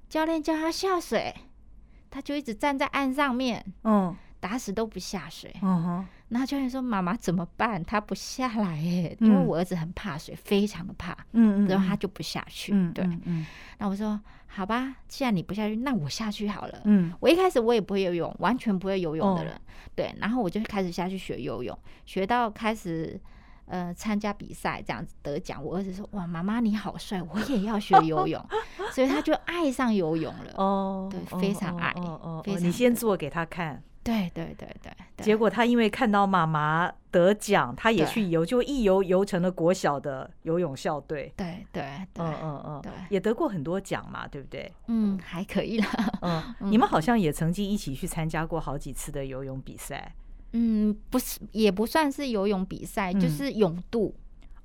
[0.10, 1.36] 教练叫他下水，
[2.10, 5.54] 他就一直站在岸上面，嗯，打死都不下水。
[5.62, 6.06] 嗯哼。
[6.30, 7.82] 然后教练说：“妈妈怎么办？
[7.86, 11.16] 他不下来耶，因为我儿子很怕水，非常的怕。
[11.32, 12.74] 嗯，然后他就不下去。
[12.92, 13.46] 对，嗯。
[13.78, 16.82] 那我说：好吧，既然你不下去，那我下去好了。
[16.84, 19.54] 嗯，我一开始我也不会游泳，完全不会游泳的人。
[19.96, 23.18] 对，然后我就开始下去学游泳，学到开始
[23.66, 25.64] 呃参加比赛，这样子得奖。
[25.64, 28.46] 我儿子说：哇，妈妈你好帅，我也要学游泳。
[28.92, 30.54] 所以他就爱上游泳了。
[30.58, 31.92] 哦，对，非常爱。
[31.96, 33.82] 哦哦，你先做给他看。”
[34.34, 41.34] 对对对对，结果他因为看到妈妈得奖，他也去游，就一游游成了国小的游泳校队。
[41.36, 41.84] 对对，
[42.16, 44.72] 嗯嗯嗯，对，也得过很多奖嘛，对不对？
[44.88, 45.88] 嗯，还可以啦。
[46.22, 50.16] 嗯，你们好像也曾经一起去参加过好几次的游泳比赛。
[50.54, 54.16] 嗯，不是，也不算是游泳比赛，就是泳渡。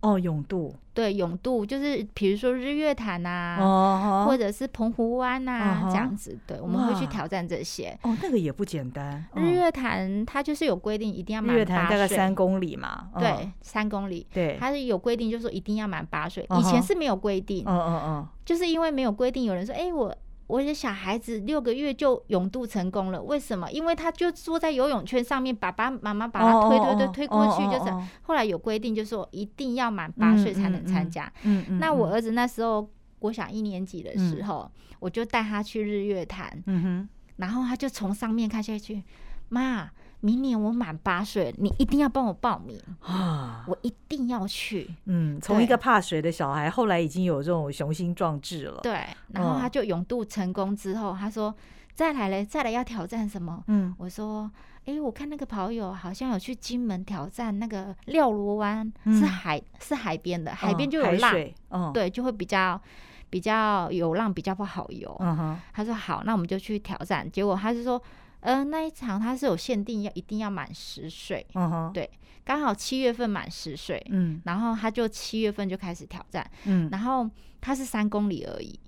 [0.03, 0.75] 哦，永渡。
[0.95, 6.39] 对，永渡就是比如说日月潭啊，哦、或者是澎湖湾啊、哦、这样子。
[6.47, 7.99] 对，我们会去挑战这些。
[8.03, 9.25] 哦，那个也不简单。
[9.35, 11.57] 日月潭它就是有规定，一定要满八岁。
[11.57, 13.09] 日月潭大概三公里嘛。
[13.15, 14.27] 哦、对，三公里。
[14.35, 16.47] 对，它是有规定，就是说一定要满八岁。
[16.59, 17.65] 以前是没有规定。
[17.67, 18.29] 嗯嗯嗯。
[18.45, 20.15] 就是因为没有规定，有人说，哎，我。
[20.53, 23.73] 我的小孩子六个月就泳渡成功了，为什么？
[23.73, 31.33] 因为他就坐在游泳圈上面，爸爸妈妈把他推推推推过去，就是后来有规定，就是说一定要满八岁才能参加。
[31.45, 31.79] 嗯嗯。
[31.79, 32.87] 那我儿子那时候
[33.19, 39.03] 国小一年级的时候，我就带他去日月潭，嗯哼，然后他就从上面看下去，
[39.49, 39.91] 妈。
[40.25, 43.65] 明年我满八岁，你一定要帮我报名啊！
[43.67, 44.89] 我一定要去。
[45.07, 48.79] 嗯，从一个怕水的小孩，后来已经有这种雄心壮志了。
[48.85, 51.53] 对，然后他就勇渡成功之后，他说
[51.93, 54.49] ：“再来嘞，再来要挑战什么？”嗯，我说
[54.87, 61.35] ：“哎，我看那个跑友好像有去金门挑战那个廖罗湾，是海是海边的，海边就有浪，
[61.71, 62.81] 嗯，对，就会比较
[63.29, 68.01] 比较有浪，比较不好游。”嗯哼，他说：“好，那我们就去挑战。”结果他就说。
[68.43, 72.11] 呃，那一场他是有限定，要一定要满十岁，嗯哼，对，
[72.45, 77.29] 刚好七月份满十岁，嗯，然后他就七月份就开始挑战，嗯，然后
[77.61, 78.79] 他是三公里而已，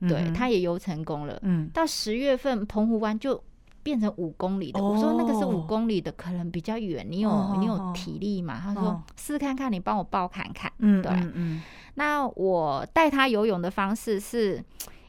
[0.00, 3.40] 嗯、对，他也游成功了，嗯，到十月份澎湖湾就
[3.84, 8.60] 变成五公里的，哦、我说那个是五公里的，可能比较远，你有、哦、你有体力嘛？
[8.60, 11.62] 他说试试看看，你帮我报看看，嗯，对，嗯，嗯，
[11.94, 14.60] 那我带他游泳的方式是，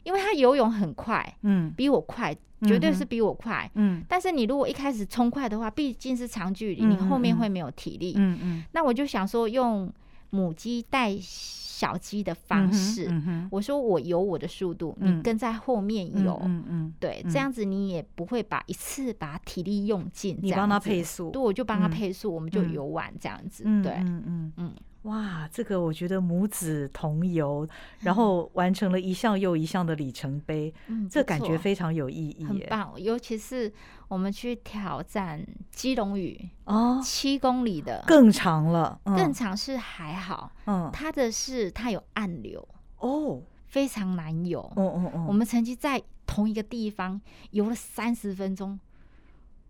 [0.04, 2.36] 因为他游泳很快，嗯，比我快。
[2.62, 8.38] 绝对是比我快，嗯，但是你如果一开始冲快的话，毕竟是长距离，嗯、你后面会没有体力，嗯嗯。
[8.42, 9.92] 嗯，那我就想说，用
[10.30, 24.74] 母鸡带小鸡的方式，嗯嗯、我说我游我的速度，嗯、你跟在后面游，嗯嗯，嗯对，这样子你也不会把一次把体力用尽，你帮他配速，对，我就帮他配速，嗯、我们就游完这样子，对，嗯嗯嗯。
[25.06, 27.66] 嗯嗯哇，这个我觉得母子同游，
[28.00, 32.92] 然后完成了一项又一项的里程碑，嗯，这感觉非常有意义，很棒。
[33.00, 33.72] 尤其是
[34.08, 42.66] 我们去挑战基隆屿哦，七公里的更长了，嗯、更长是还好，嗯，它的是它有暗流
[42.98, 45.24] 哦，非常难游，哦哦哦。
[45.28, 47.20] 我们曾经在同一个地方
[47.52, 48.78] 游了三十分钟，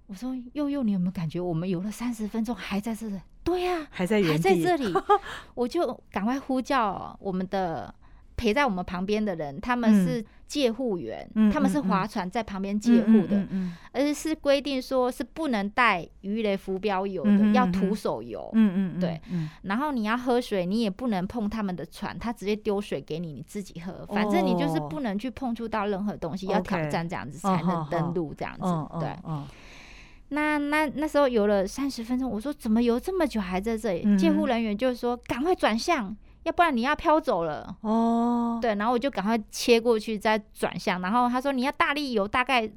[0.06, 3.20] 我说佑佑，你有没有感觉我们游了三十分钟还在这里？
[3.46, 4.92] 对呀、啊，还在原地，还在这里，
[5.54, 7.94] 我就赶快呼叫我们的
[8.36, 13.46] 陪在我们旁边的人，他们是借护员，嗯、他们是划船在旁边借护的，
[13.92, 29.08] 而是规定说是不能带鱼雷浮标游的，要徒手游，嗯嗯，嗯对，嗯、然后你要喝水，你也不能碰他们的船，他直接丢水给你，你自己喝，反正你就是不能去碰触到任何东西，哦、要挑战这样子才能登陆这样子，哦、对。
[30.28, 34.18] 那那那时候游了三十分钟，我说怎么游这么久还在这里？
[34.18, 37.76] 救护、嗯、人员就说赶快转向，要不然你要飘走了。
[37.82, 42.70] 哦，对，然后我就赶快切过去再转向，然后他说你要大力游，大概。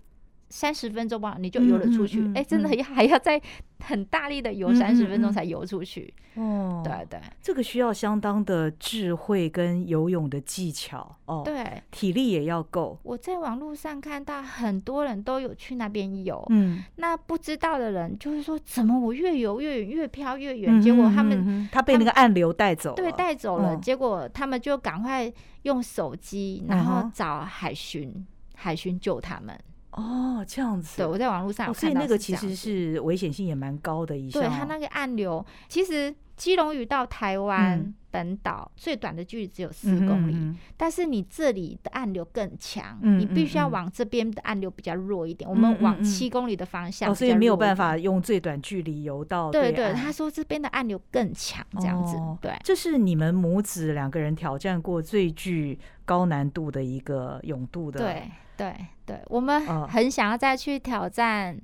[0.49, 2.19] 三十分钟吧，你就游了出去。
[2.19, 3.41] 哎、嗯嗯嗯欸，真的要还要再
[3.79, 6.13] 很大力的游三十分钟才游出去。
[6.35, 11.41] 哦、对对，这个需要相当的智慧跟游泳的技巧哦。
[11.43, 12.97] 对，体力也要够。
[13.03, 20.79] 我在网络上看到很多人都有去那边游，嗯，那不知道的人就是说，怎么我越游越远，越飘越远？
[20.79, 23.75] 嗯、结果他们、他被那个暗流带走了，对，带走了。
[23.75, 25.31] 嗯、结果他们就赶快
[25.63, 29.57] 用手机，然后找海巡，嗯、海巡救他们。
[29.91, 30.97] 哦，这样子。
[30.97, 34.41] 对，我在网络上有看到，所以那个其实是危险性也蛮高的一项。
[34.41, 45.49] 对，它那个暗流，其实基隆屿到台湾本岛最短的距离只有四公里，嗯、但是你这里的暗流更强，嗯、你必须要往这边的暗流比较弱一点。
[45.49, 49.71] 嗯、我们往七公里的方向，哦，所以没有办法用最短距离游到对。
[49.71, 52.15] 对对，他说这边的暗流更强，这样子。
[52.15, 57.99] 哦、对，这是你们母子两个人挑战过最具高难度的一个泳渡的。
[57.99, 58.29] 对。
[58.59, 61.59] 对对，我们很想要再去挑战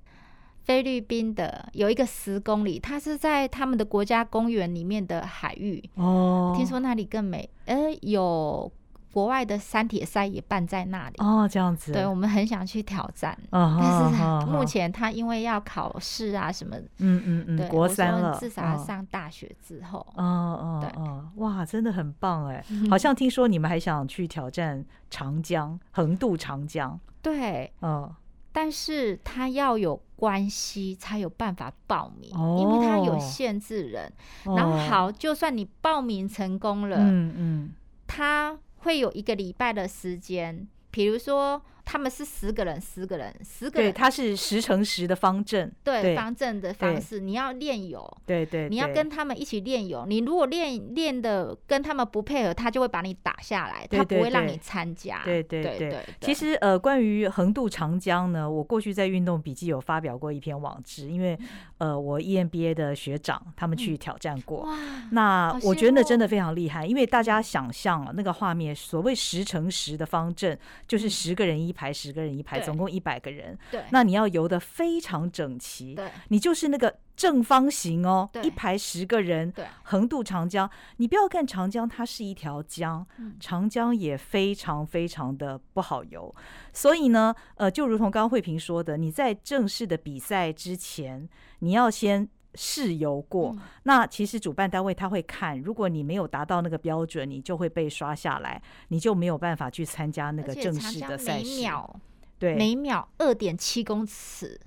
[0.63, 6.53] 菲律宾的，有一个十公里，它是在他们的国家公园里面的海域哦。
[6.55, 8.71] 听说那里更美，呃，有
[9.15, 11.15] 国外的三铁赛也办在那里。
[11.19, 11.47] 哦。
[11.49, 14.11] 这样子，对，我们很想去挑战，哦、 但
[14.43, 22.61] 是目前他因为要考试啊什么，嗯嗯嗯，国三了，至少要上大学之后，哦哦，哇，真的很棒哎！
[22.91, 24.83] 好像听说你们还想去挑战。
[25.07, 28.11] 长江横渡长江，对，嗯，
[28.51, 34.11] 但是他要有关系才有办法报名，哦、因为他有限制人。
[34.43, 37.71] 哦、然后好，就算你报名成功了，嗯嗯，
[38.07, 50.03] 他会有一个礼拜的时间，比如说他们是十个人，十个人，十个人，对，它是十乘十的方阵，对，方阵的方式，你要练有，对对，你要跟他们一起练有。
[50.07, 55.21] 你如果练练的跟他们不配合，他就会把你打下来，他不会让你参加。
[55.23, 61.37] 对对对，其实呃，关于横渡长江呢，我过去在运动笔记有发表过一篇网志，因为
[61.77, 64.67] 呃，我 EMBA 的学长他们去挑战过，
[65.11, 70.57] 那我觉得真的非常厉害，因为大家想象啊那个画面，所谓十乘十的方阵，
[70.87, 71.74] 就是十个人一。
[71.75, 73.55] 排十个人一排，总共一百个人。
[73.69, 75.93] 对，那你要游得非常整齐。
[75.93, 80.67] 对，你就是那个正方形哦，一排十个人，对，横渡长江。
[80.97, 83.05] 你不要看长江，它是一条江，
[83.39, 86.33] 长江也非常非常的不好游。
[86.73, 92.27] 所以呢，呃，就如同刚刚慧萍说的，你在正式的比赛之前，你要先。
[92.55, 101.49] 试游过，嗯、那其实主办单位他会看，如果你没有达到那个标准，你就会被刷下来，你就没有办法去参加那个正式的赛事。
[101.49, 101.99] 每秒，
[102.39, 104.59] 对，每秒二点七公尺。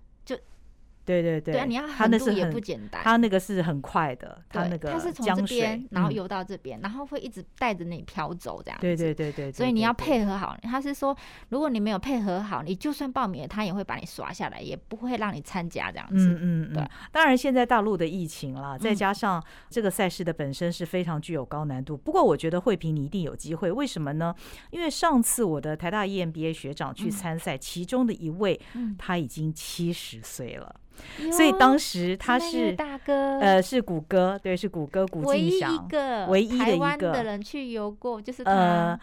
[1.08, 3.00] 对对对，对啊，你要横渡也不简单。
[3.02, 8.78] 他那个是很快的，他那个他是从这边然后游到这边，然后会一直带着你飘走这样。
[8.78, 10.54] 对对对对，所以你要配合好。
[10.64, 11.16] 他是说，
[11.48, 16.28] 如果你没有配合好，你就算报名了，他也会把你刷下来，也不会让你参加这样子。
[16.38, 16.86] 嗯嗯对。
[17.10, 21.96] 当然，现在大陆的疫情啦，再加上这个赛事的本身是非常具有高难度。
[21.96, 23.72] 不过，我觉得惠平你一定有机会。
[23.72, 24.34] 为什么呢？
[24.70, 28.60] 因为上次我的台大 EMBA 学长去参赛，其中的一位
[28.98, 30.74] 他已经七十岁了。
[31.32, 35.88] 所以当时他是大哥，呃，是谷歌，对，是谷歌，古静祥，
[36.28, 38.98] 唯一的一个的人去游过，就是他，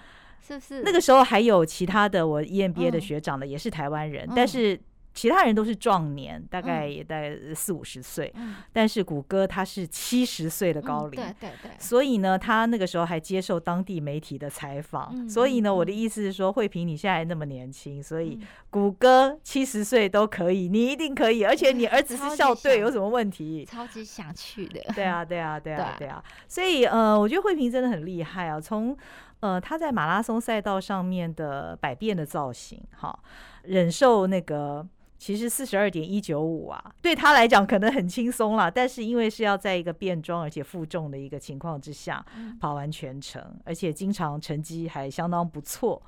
[0.45, 0.81] 是不是？
[0.83, 4.79] 那个时候还有其他的我 EMBA 的学长呢，也是台湾人，但是。
[5.15, 11.49] 其他人都是壮年，大概也大概四五十岁，嗯、但是谷歌他是七十岁的高龄，嗯，对。
[11.49, 18.37] 对对，所以呢，他那个时候还接受当地媒体的采访，嗯、所以呢，我的意思是说，慧萍你现在那么年轻，所以
[18.69, 23.63] 谷歌七十岁都可以，你一定可以，而且你儿子是校队，有什么问题？
[23.63, 26.07] 超级想去的，对啊，对啊，对啊，对。
[26.09, 28.97] 啊，所以呃，我觉得慧萍真的很厉害啊，从
[29.39, 33.17] 呃他在马拉松赛道上面的百变的造型，哈，
[33.63, 34.85] 忍受那个。
[35.17, 42.23] 其实四十二点一九五啊，对他来讲可能很轻松了，但是因为是要在一个变装而且负重的一个情况之下
[42.59, 46.01] 跑完全程，而且经常成绩还相当不错。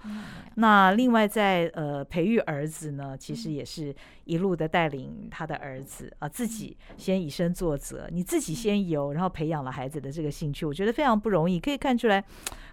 [0.56, 3.96] 那另外在呃培育儿子呢，其实也是
[4.26, 12.24] 一路的带领他的儿子啊，自己先以身作则，你自己先游，然后培养了孩子的这个兴趣，我觉得非常不容易，可以看出来。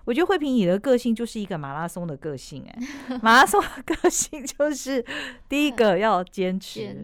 [0.04, 5.04] 我觉得慧萍你的个性就是一个马拉松的个性，哎，马拉松的个性就是
[5.48, 6.94] 第一个要坚持，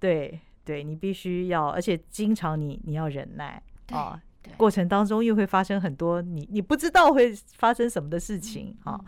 [0.00, 4.20] 对对，你必须要，而且经常你你要忍耐啊，
[4.56, 9.00] 过程当中又会发生很多你你不知道会发生什么的事情啊，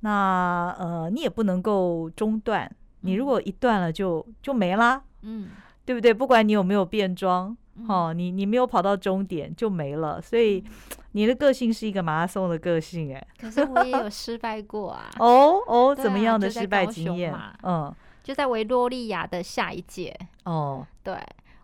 [0.00, 2.70] 那呃你也不能够中断，
[3.00, 5.48] 你如果一断了就就没啦，嗯，
[5.90, 6.14] 对不对？
[6.14, 7.56] 不管你有没有变装。
[7.88, 10.62] 哦，你你没有跑到终点就没了，所以
[11.12, 13.26] 你的个性是一个马拉松的个性哎。
[13.40, 15.10] 可是我也有 失败过啊。
[15.18, 17.34] 哦哦，怎么样的失败经验？
[17.64, 20.16] 嗯，就在维多利亚的下一届。
[20.44, 21.18] 哦，对，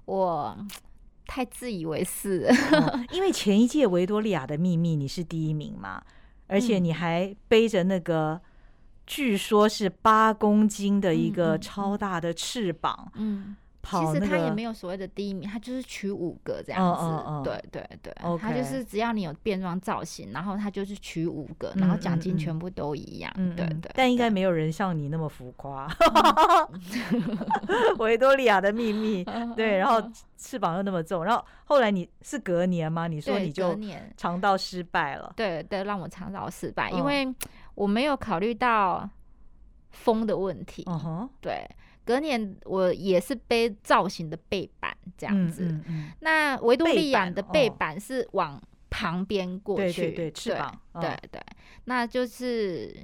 [0.07, 0.57] 我
[1.27, 2.49] 太自以为是，
[3.13, 6.03] 因为前一届维多利亚的秘密你是第一名嘛，
[6.49, 8.41] 而且你还背着那个
[9.07, 13.13] 据说是八公斤的一个超大的翅膀。
[13.15, 13.55] 嗯。
[13.89, 17.43] 其实他也没有所谓的第一名，他就是取五个这样子。
[17.45, 23.33] 对对对，他就是只要你有变装造型，然后他就是取五个，然后奖金全部都一样。
[23.57, 23.91] 对对。
[23.95, 25.89] 但应该没有人像你那么浮夸。
[27.99, 29.25] 维多利亚的秘密，
[29.57, 30.03] 对，然后
[30.37, 33.07] 翅膀又那么重，然后后来你是隔年吗？
[33.07, 33.79] 你说你就
[34.17, 35.33] 尝到失败了。
[35.37, 37.27] 对对，让我尝到失败，因为
[37.75, 39.09] 我没有考虑到
[39.91, 40.85] 风的问题。
[40.87, 41.69] 嗯哼，对。
[42.07, 51.43] 隔年我也是背造型的背板这样子，嗯嗯嗯、那维多利亚的背板是往旁边过去，对对对，翅膀，对对，对，
[51.87, 52.97] 那就是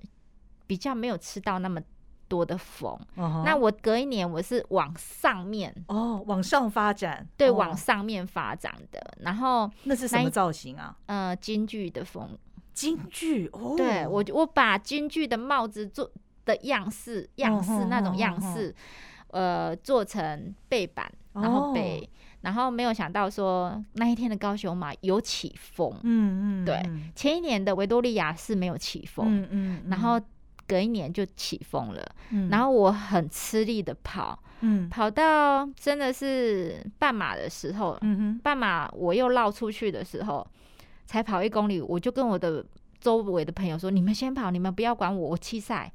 [0.68, 1.80] 比较没有吃到那么
[2.28, 2.96] 多的风。
[3.16, 9.14] 哦、那我隔一年我是往上面哦，往上发展，对，哦、往上面发展的。
[9.18, 10.96] 然后那是什么造型啊？
[11.06, 12.38] 呃，京剧的风，
[12.72, 16.08] 京剧哦，对我我把京剧的帽子做。
[16.44, 18.74] 的样式，样式那种样式，
[19.28, 22.08] 呃，做成背板，然后背，
[22.42, 26.82] 然后没有想到说那一天的高雄马有起风，嗯嗯，对，
[27.14, 30.20] 前一年的维多利亚是没有起风，嗯嗯，然后
[30.66, 32.14] 隔一年就起风了，
[32.50, 40.46] 然后我很吃力的跑，嗯，跑到真的是半马的时候，嗯哼，半马我又绕出去的时候，
[41.06, 42.64] 才跑一公里，我就跟我的
[43.00, 45.90] 周围的朋友说：“你们先跑，你们不要管我，我弃赛。”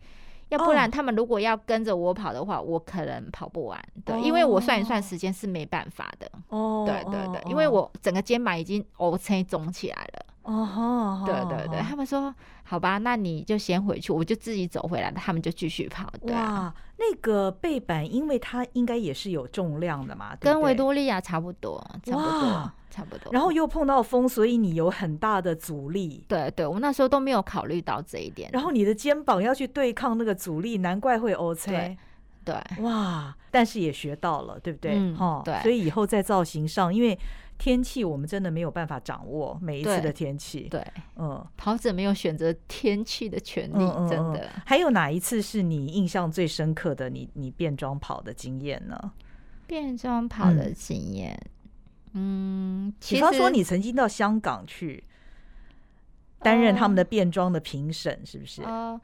[0.50, 3.80] 要不然他们如果要跟着我跑的话，我可能跑不完。
[4.06, 6.30] 对，因为我算一算时间是没办法的。
[6.50, 10.26] 哦，对对对，因为我整个肩膀已经 O C 肿起来了。
[10.43, 12.34] 哦，对对对，他们说
[12.64, 16.10] 好吧，那你就先回去，我就自己走回来，他们就继续跑。
[16.22, 22.72] 对啊，那个背板，因为它应该也是有重量的嘛，跟维多利亚差不多，差不多。
[22.98, 26.26] 差不多，然后又碰到风，所以你有很大的阻力。
[26.28, 28.50] 对对，我们那时候都没有考虑到这一点。
[28.52, 31.72] 然后你的肩膀要去对抗那个阻力，难怪会 O C。
[31.72, 31.98] 对，
[32.43, 34.93] 对哇，但是也学到了，对不对？
[34.95, 35.60] 嗯，哦，对。
[35.62, 37.16] 所以以后在造型上，因为
[37.60, 40.62] 天气我们真的没有办法掌握每一次的天气。
[40.62, 40.84] 对，
[41.18, 44.50] 嗯，跑者没有选择天气的权利，嗯、真的。
[44.66, 47.12] 还有哪一次是你印象最深刻的？
[47.12, 49.12] 你你变装跑的经验呢？
[49.68, 51.38] 变装跑的经验。
[53.00, 55.04] 比方说你曾经到香港去
[56.39, 58.62] 担任他们的变装的评审，是不是？
[58.64, 59.00] 哦，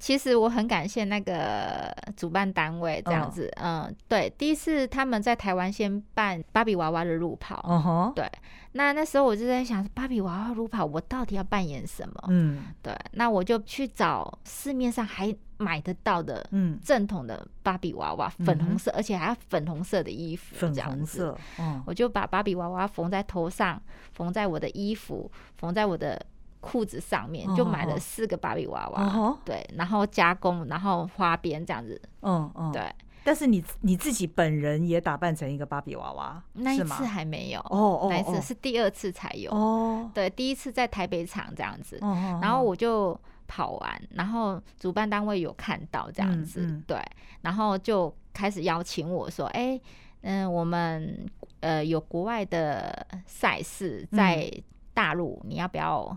[0.00, 3.46] 其实我很感谢那个主办单位这样子。
[3.58, 7.64] 哦、嗯，对，第一次他们在台湾先办芭比娃娃的路跑。
[7.68, 8.28] 嗯哼，对。
[8.72, 12.14] 那那时候我就在想，芭比娃娃路跑，我到底要扮演什么？
[12.28, 12.92] 嗯，对。
[13.12, 15.32] 那我就去找市面上还。
[15.62, 21.36] 买得到的，嗯，正统的芭比娃娃，粉红色，而且还要粉红色的衣服，这样子。
[21.58, 23.78] 嗯，我就把芭比娃娃缝在头上，
[24.14, 26.18] 缝在我的衣服，缝在我的
[26.60, 29.38] 裤子上面，就买了四个芭比娃娃。
[29.44, 32.00] 对，然后加工，然后花边这样子。
[32.22, 32.82] 嗯嗯，对。
[33.22, 37.60] 但是你你自己本人也打扮成一个芭比娃娃，那一次还没有。
[37.60, 39.50] 哦哦，那一次是第二次才有。
[39.50, 41.98] 哦，对，第一次在台北场这样子。
[42.40, 43.18] 然后我就。
[43.52, 46.96] 跑完，然后主办单位有看到这样子，对，
[47.40, 49.82] 然后就开始邀请我说：“哎、欸，
[50.20, 54.48] 嗯，我们呃有国外的赛事在
[54.94, 56.16] 大陆，嗯、你要不要？”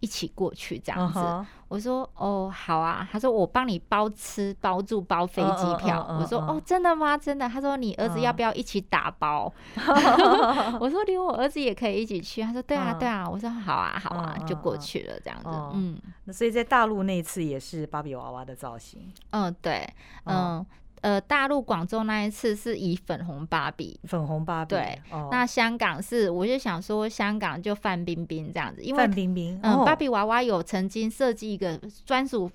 [0.00, 1.44] 一起过去这样子，uh huh.
[1.68, 6.20] 我说哦好啊，他说我帮你包吃包住包飞机票，uh uh uh uh uh.
[6.20, 7.16] 我说哦真的吗？
[7.16, 7.48] 真的？
[7.48, 10.76] 他说你儿子要不要一起打包？Uh.
[10.80, 15.70] 我说连我儿子也可以一起去，他说对啊对啊，我说好啊好啊，就过去了这样子，uh uh.
[15.74, 19.88] 嗯，那所以在大陆那次也是芭比娃娃的造型，嗯对，
[20.24, 20.64] 嗯。
[21.06, 21.16] Uh.
[21.16, 24.74] 呃，大陆广州那一次是以粉红芭比，粉红芭比。
[24.74, 32.50] 对，哦、那香港是，我就想说香港就范冰冰这样子，因为范冰冰，嗯，芭比娃娃有曾经设计一个专属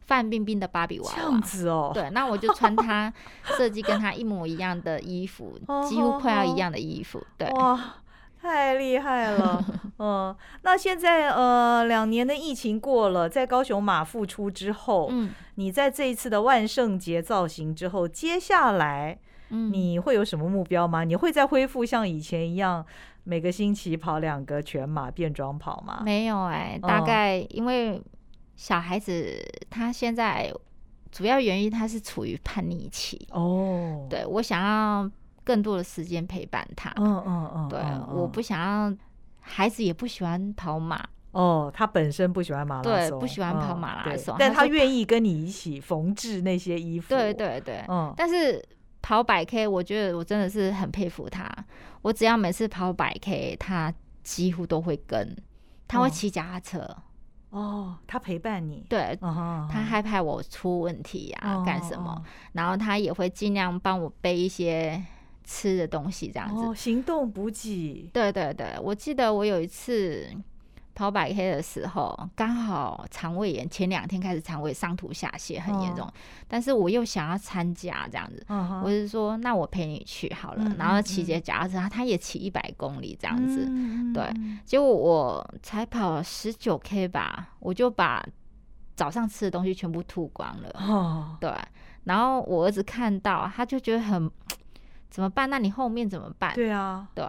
[0.00, 1.90] 范冰冰的芭比娃娃，这样子哦。
[1.94, 3.10] 对，那我就穿她
[3.56, 7.48] 设计跟她一模一样的衣服， 几乎快要一样的衣服，对。
[8.46, 9.64] 太厉害了，
[9.98, 19.18] 嗯，那现在呃，两年的疫情过了，在高雄马复出之后，嗯，你在这一次的万圣节造型之后，接下来，
[19.48, 21.02] 你会有什么目标吗？
[21.02, 22.86] 你会再恢复像以前一样，
[23.24, 26.02] 每个星期跑两个全马变装跑吗？
[26.04, 28.00] 没有哎、欸，大概因为
[28.54, 29.36] 小孩子
[29.68, 30.52] 他现在
[31.10, 35.10] 主要原因他是处于叛逆期哦，对我想要。
[35.46, 37.80] 更多的时间陪伴他，嗯嗯嗯，对，
[38.12, 38.92] 我不想要
[39.40, 41.06] 孩子也不喜欢跑马。
[41.30, 48.60] 哦，他本身不喜欢马拉松，对，不喜欢跑马拉松，但他愿意跟你一起缝制那些衣服，对对对，嗯，但是
[49.02, 51.48] 跑百 K，我觉得我真的是很佩服他，
[52.02, 53.92] 我只要每次跑百 K，他
[54.24, 55.36] 几乎都会跟，
[55.86, 56.96] 他会骑脚踏车，
[57.50, 62.20] 哦，他陪伴你，对，他害怕我出问题呀，干什么，
[62.52, 65.04] 然后他也会尽量帮我背一些。
[65.46, 68.10] 吃的东西这样子，哦，行动补给。
[68.12, 70.28] 对对对，我记得我有一次
[70.92, 76.12] 跑百 K 的时候，刚好肠胃炎，前两天开始肠胃上吐下泻很严重，哦、
[76.48, 81.54] 但是我又想要参加这样子，哦、我是说那我陪你去好了，嗯、然后骑着脚。
[81.54, 84.28] 踏车，他也骑一百公里这样子，嗯、对，
[84.64, 88.26] 结果我才跑十九 K 吧，我就把
[88.96, 91.52] 早上吃的东西全部吐光了，哦、对，
[92.02, 94.28] 然后我儿子看到，他就觉得很。
[95.16, 95.48] 怎么办？
[95.48, 96.52] 那你后面怎么办？
[96.54, 97.26] 对啊，对，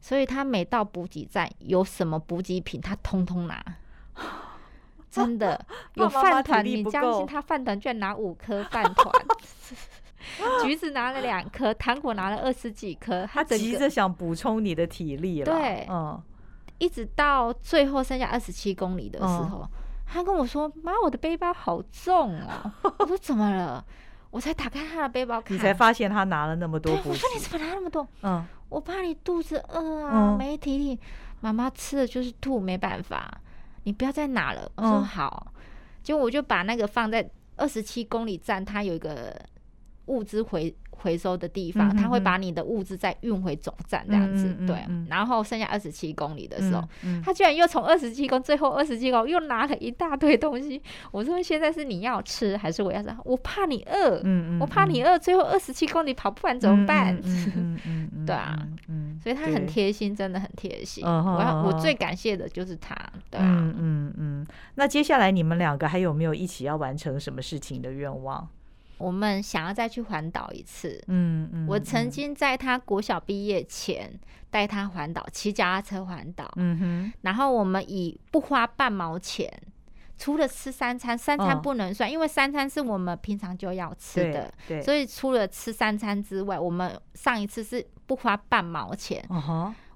[0.00, 3.64] 所以他每到补给站有什么补给品，他通通拿。
[5.08, 5.64] 真的
[5.94, 9.14] 有饭团，你相信他饭团居然拿五颗饭团，
[10.64, 15.52] 橘子拿了两颗，糖果拿了二十几颗，他急着想补充你的体力了。
[15.52, 16.20] 对，嗯，
[16.78, 19.68] 一直到最后剩下二十七公里的时候，嗯、
[20.04, 23.84] 他跟我说：“妈，我的背包好重哦。”我说：“怎么了？”
[24.30, 26.92] 我才打开他的背包看，你才发现他拿了那么多。
[27.04, 28.06] 我说你怎么拿那么多？
[28.22, 30.98] 嗯，我怕你肚子饿啊，没体力。
[31.40, 33.40] 妈妈吃的就是吐，没办法。
[33.84, 34.70] 你不要再拿了。
[34.76, 35.52] 我说好。
[36.02, 39.34] 结果我就把那个放在二十七公里站，它有一个
[40.06, 44.54] 物资回回收的地方，他、嗯、会把你的物资再运回总站这样子。
[44.58, 46.82] 嗯、对、嗯，然后剩下二十七公里的时候，
[47.24, 50.80] 他、居然又从二十七公最后二十七公里又拿了一大堆东西。
[51.10, 53.08] 我说现在是你要吃还是我要吃？
[53.24, 57.20] 我怕你饿、嗯，我怕你饿，最后二十七公里跑不完怎么办？
[58.26, 58.56] 对啊，
[59.22, 61.04] 所以他很贴心，真的很贴心。
[61.04, 62.94] 我要我最感谢的就是他。
[63.30, 64.46] 对啊，嗯嗯嗯。
[64.74, 68.46] 那接下来你们两个还有没有一起要完成什么事情的愿望？
[69.00, 71.02] 我们想要再去环岛一次。
[71.08, 74.12] 嗯嗯，我曾经在他国小毕业前
[74.50, 76.52] 带他环岛，骑脚踏车环岛。
[76.56, 79.50] 嗯哼，然后我们以不花半毛钱，
[80.18, 84.52] 除了吃三餐，三餐不能算，哦，因为三餐是我们平常就要吃的。
[84.68, 89.24] 对，对，所以除了吃三餐之外，我们上一次是不花半毛钱，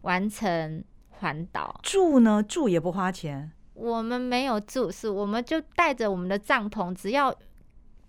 [0.00, 1.78] 完成环岛。
[1.82, 2.42] 住呢？
[2.42, 3.52] 住也不花钱。
[3.74, 7.34] 我们没有住，是我们就带着我们的帐篷，只要。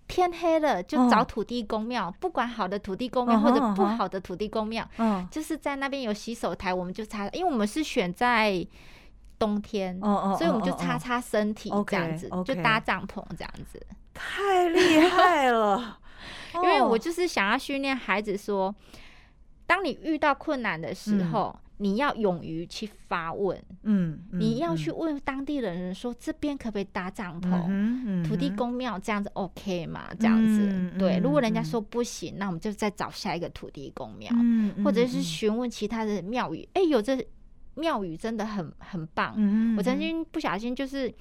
[0.08, 2.14] 天黑了就找土地公庙，oh.
[2.20, 5.28] 不管好的土地公庙或者不好的土地公庙，uh.
[5.28, 8.66] 就是在那边有洗手台，我们就擦，因为我们是选在
[9.38, 10.38] 冬天，oh, oh, oh, oh, oh.
[10.38, 13.84] 所以我们就擦擦身体这样子.就搭帐篷这样子。
[14.14, 15.98] 太厉害了！
[16.54, 18.74] 因为我就是想要训练孩子说，
[19.66, 21.54] 当你遇到困难的时候。
[21.78, 27.50] 嗯你要勇于去发问，嗯，嗯，你要去问当地的人说，这边可不可以搭帐篷？
[27.68, 30.08] 嗯嗯、土地公庙这样子 OK 吗？
[30.18, 31.20] 这样子，嗯、对、嗯。
[31.20, 36.66] 如果人家说不行，那我们就再找下一个土地公庙、嗯，或者是询问其他的庙宇。
[36.72, 37.22] 哎、有这
[37.74, 39.76] 庙宇真的很很棒、嗯。
[39.76, 41.12] 我曾经不小心就是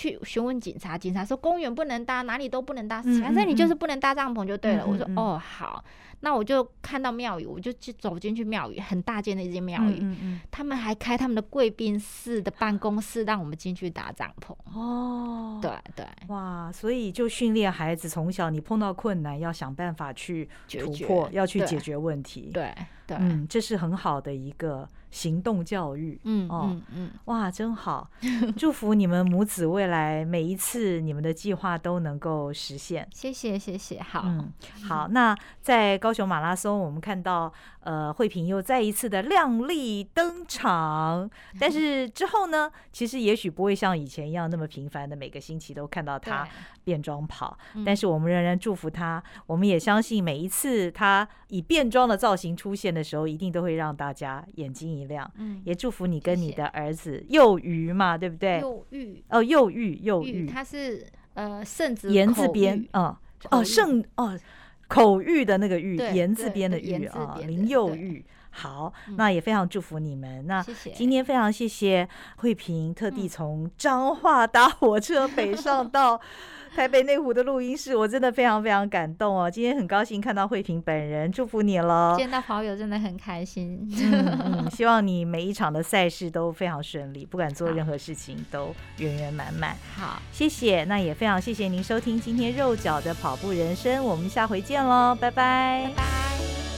[0.00, 4.84] 去询问警察，警察说公园不能搭，哪里都不能搭，反正你就是不能搭帐篷就对了。
[4.86, 5.84] 嗯、我说哦好。
[6.22, 14.54] 那我就看到庙宇，我就去走进去庙宇，很大间的一间庙宇，嗯嗯，他们还开他们的贵宾室的办公室，让我们进去搭帐篷。
[14.78, 22.50] 哦，对对，哇，所以就训练孩子从小，你碰到困难要想办法去突破，要去解决问题。
[22.52, 22.70] 对
[23.16, 24.88] 对，嗯，这是很好的一个。
[25.12, 28.08] 行动教育，嗯哦，嗯嗯，哇，真好！
[28.56, 33.08] 祝福你们母子未来每一次你们的计划都能够实现。
[33.12, 34.00] 谢谢，谢谢。
[34.00, 34.52] 好，嗯，
[34.88, 35.08] 好。
[35.08, 41.28] 那在高雄马拉松，我们看到呃慧萍又再一次的亮丽登场。
[41.58, 46.46] 但是之后呢，其实也许不会像以前一样那么频繁的每个星期都看到她
[46.84, 47.58] 变装跑。
[47.84, 58.60] 但是我们仍然祝福她，我们也相信每一次她以变装的造型出现的时候，一定都会让大家眼睛一亮，嗯，也祝福你跟你的儿子幼鱼嘛，对不对？
[58.60, 63.20] 幼玉哦，幼玉幼玉，他是呃圣子言字边，啊
[63.50, 64.38] 哦圣哦
[64.88, 68.24] 口玉的那个玉，言字边的玉啊，林幼玉。
[68.52, 70.44] 好，那也非常祝福你们。
[70.48, 70.60] 那
[70.92, 76.20] 今天非常谢谢慧萍，特地从彰化搭火车北上 到。
[76.76, 79.50] 台北内湖的录音室，我真的非常非常感动哦！
[79.50, 82.14] 今天很高兴看到慧萍本人，祝福你了。
[82.16, 83.88] 见到好友真的很开心。
[84.00, 89.76] 嗯嗯， 希望你每一场的赛事都非常顺利，不管做任何事情都圆圆满满。
[89.94, 90.84] 好，谢谢。
[90.84, 95.84] 那也非常谢谢您收听今天肉脚的跑步人生，我们下回见喽，拜拜。
[95.88, 96.69] 拜拜。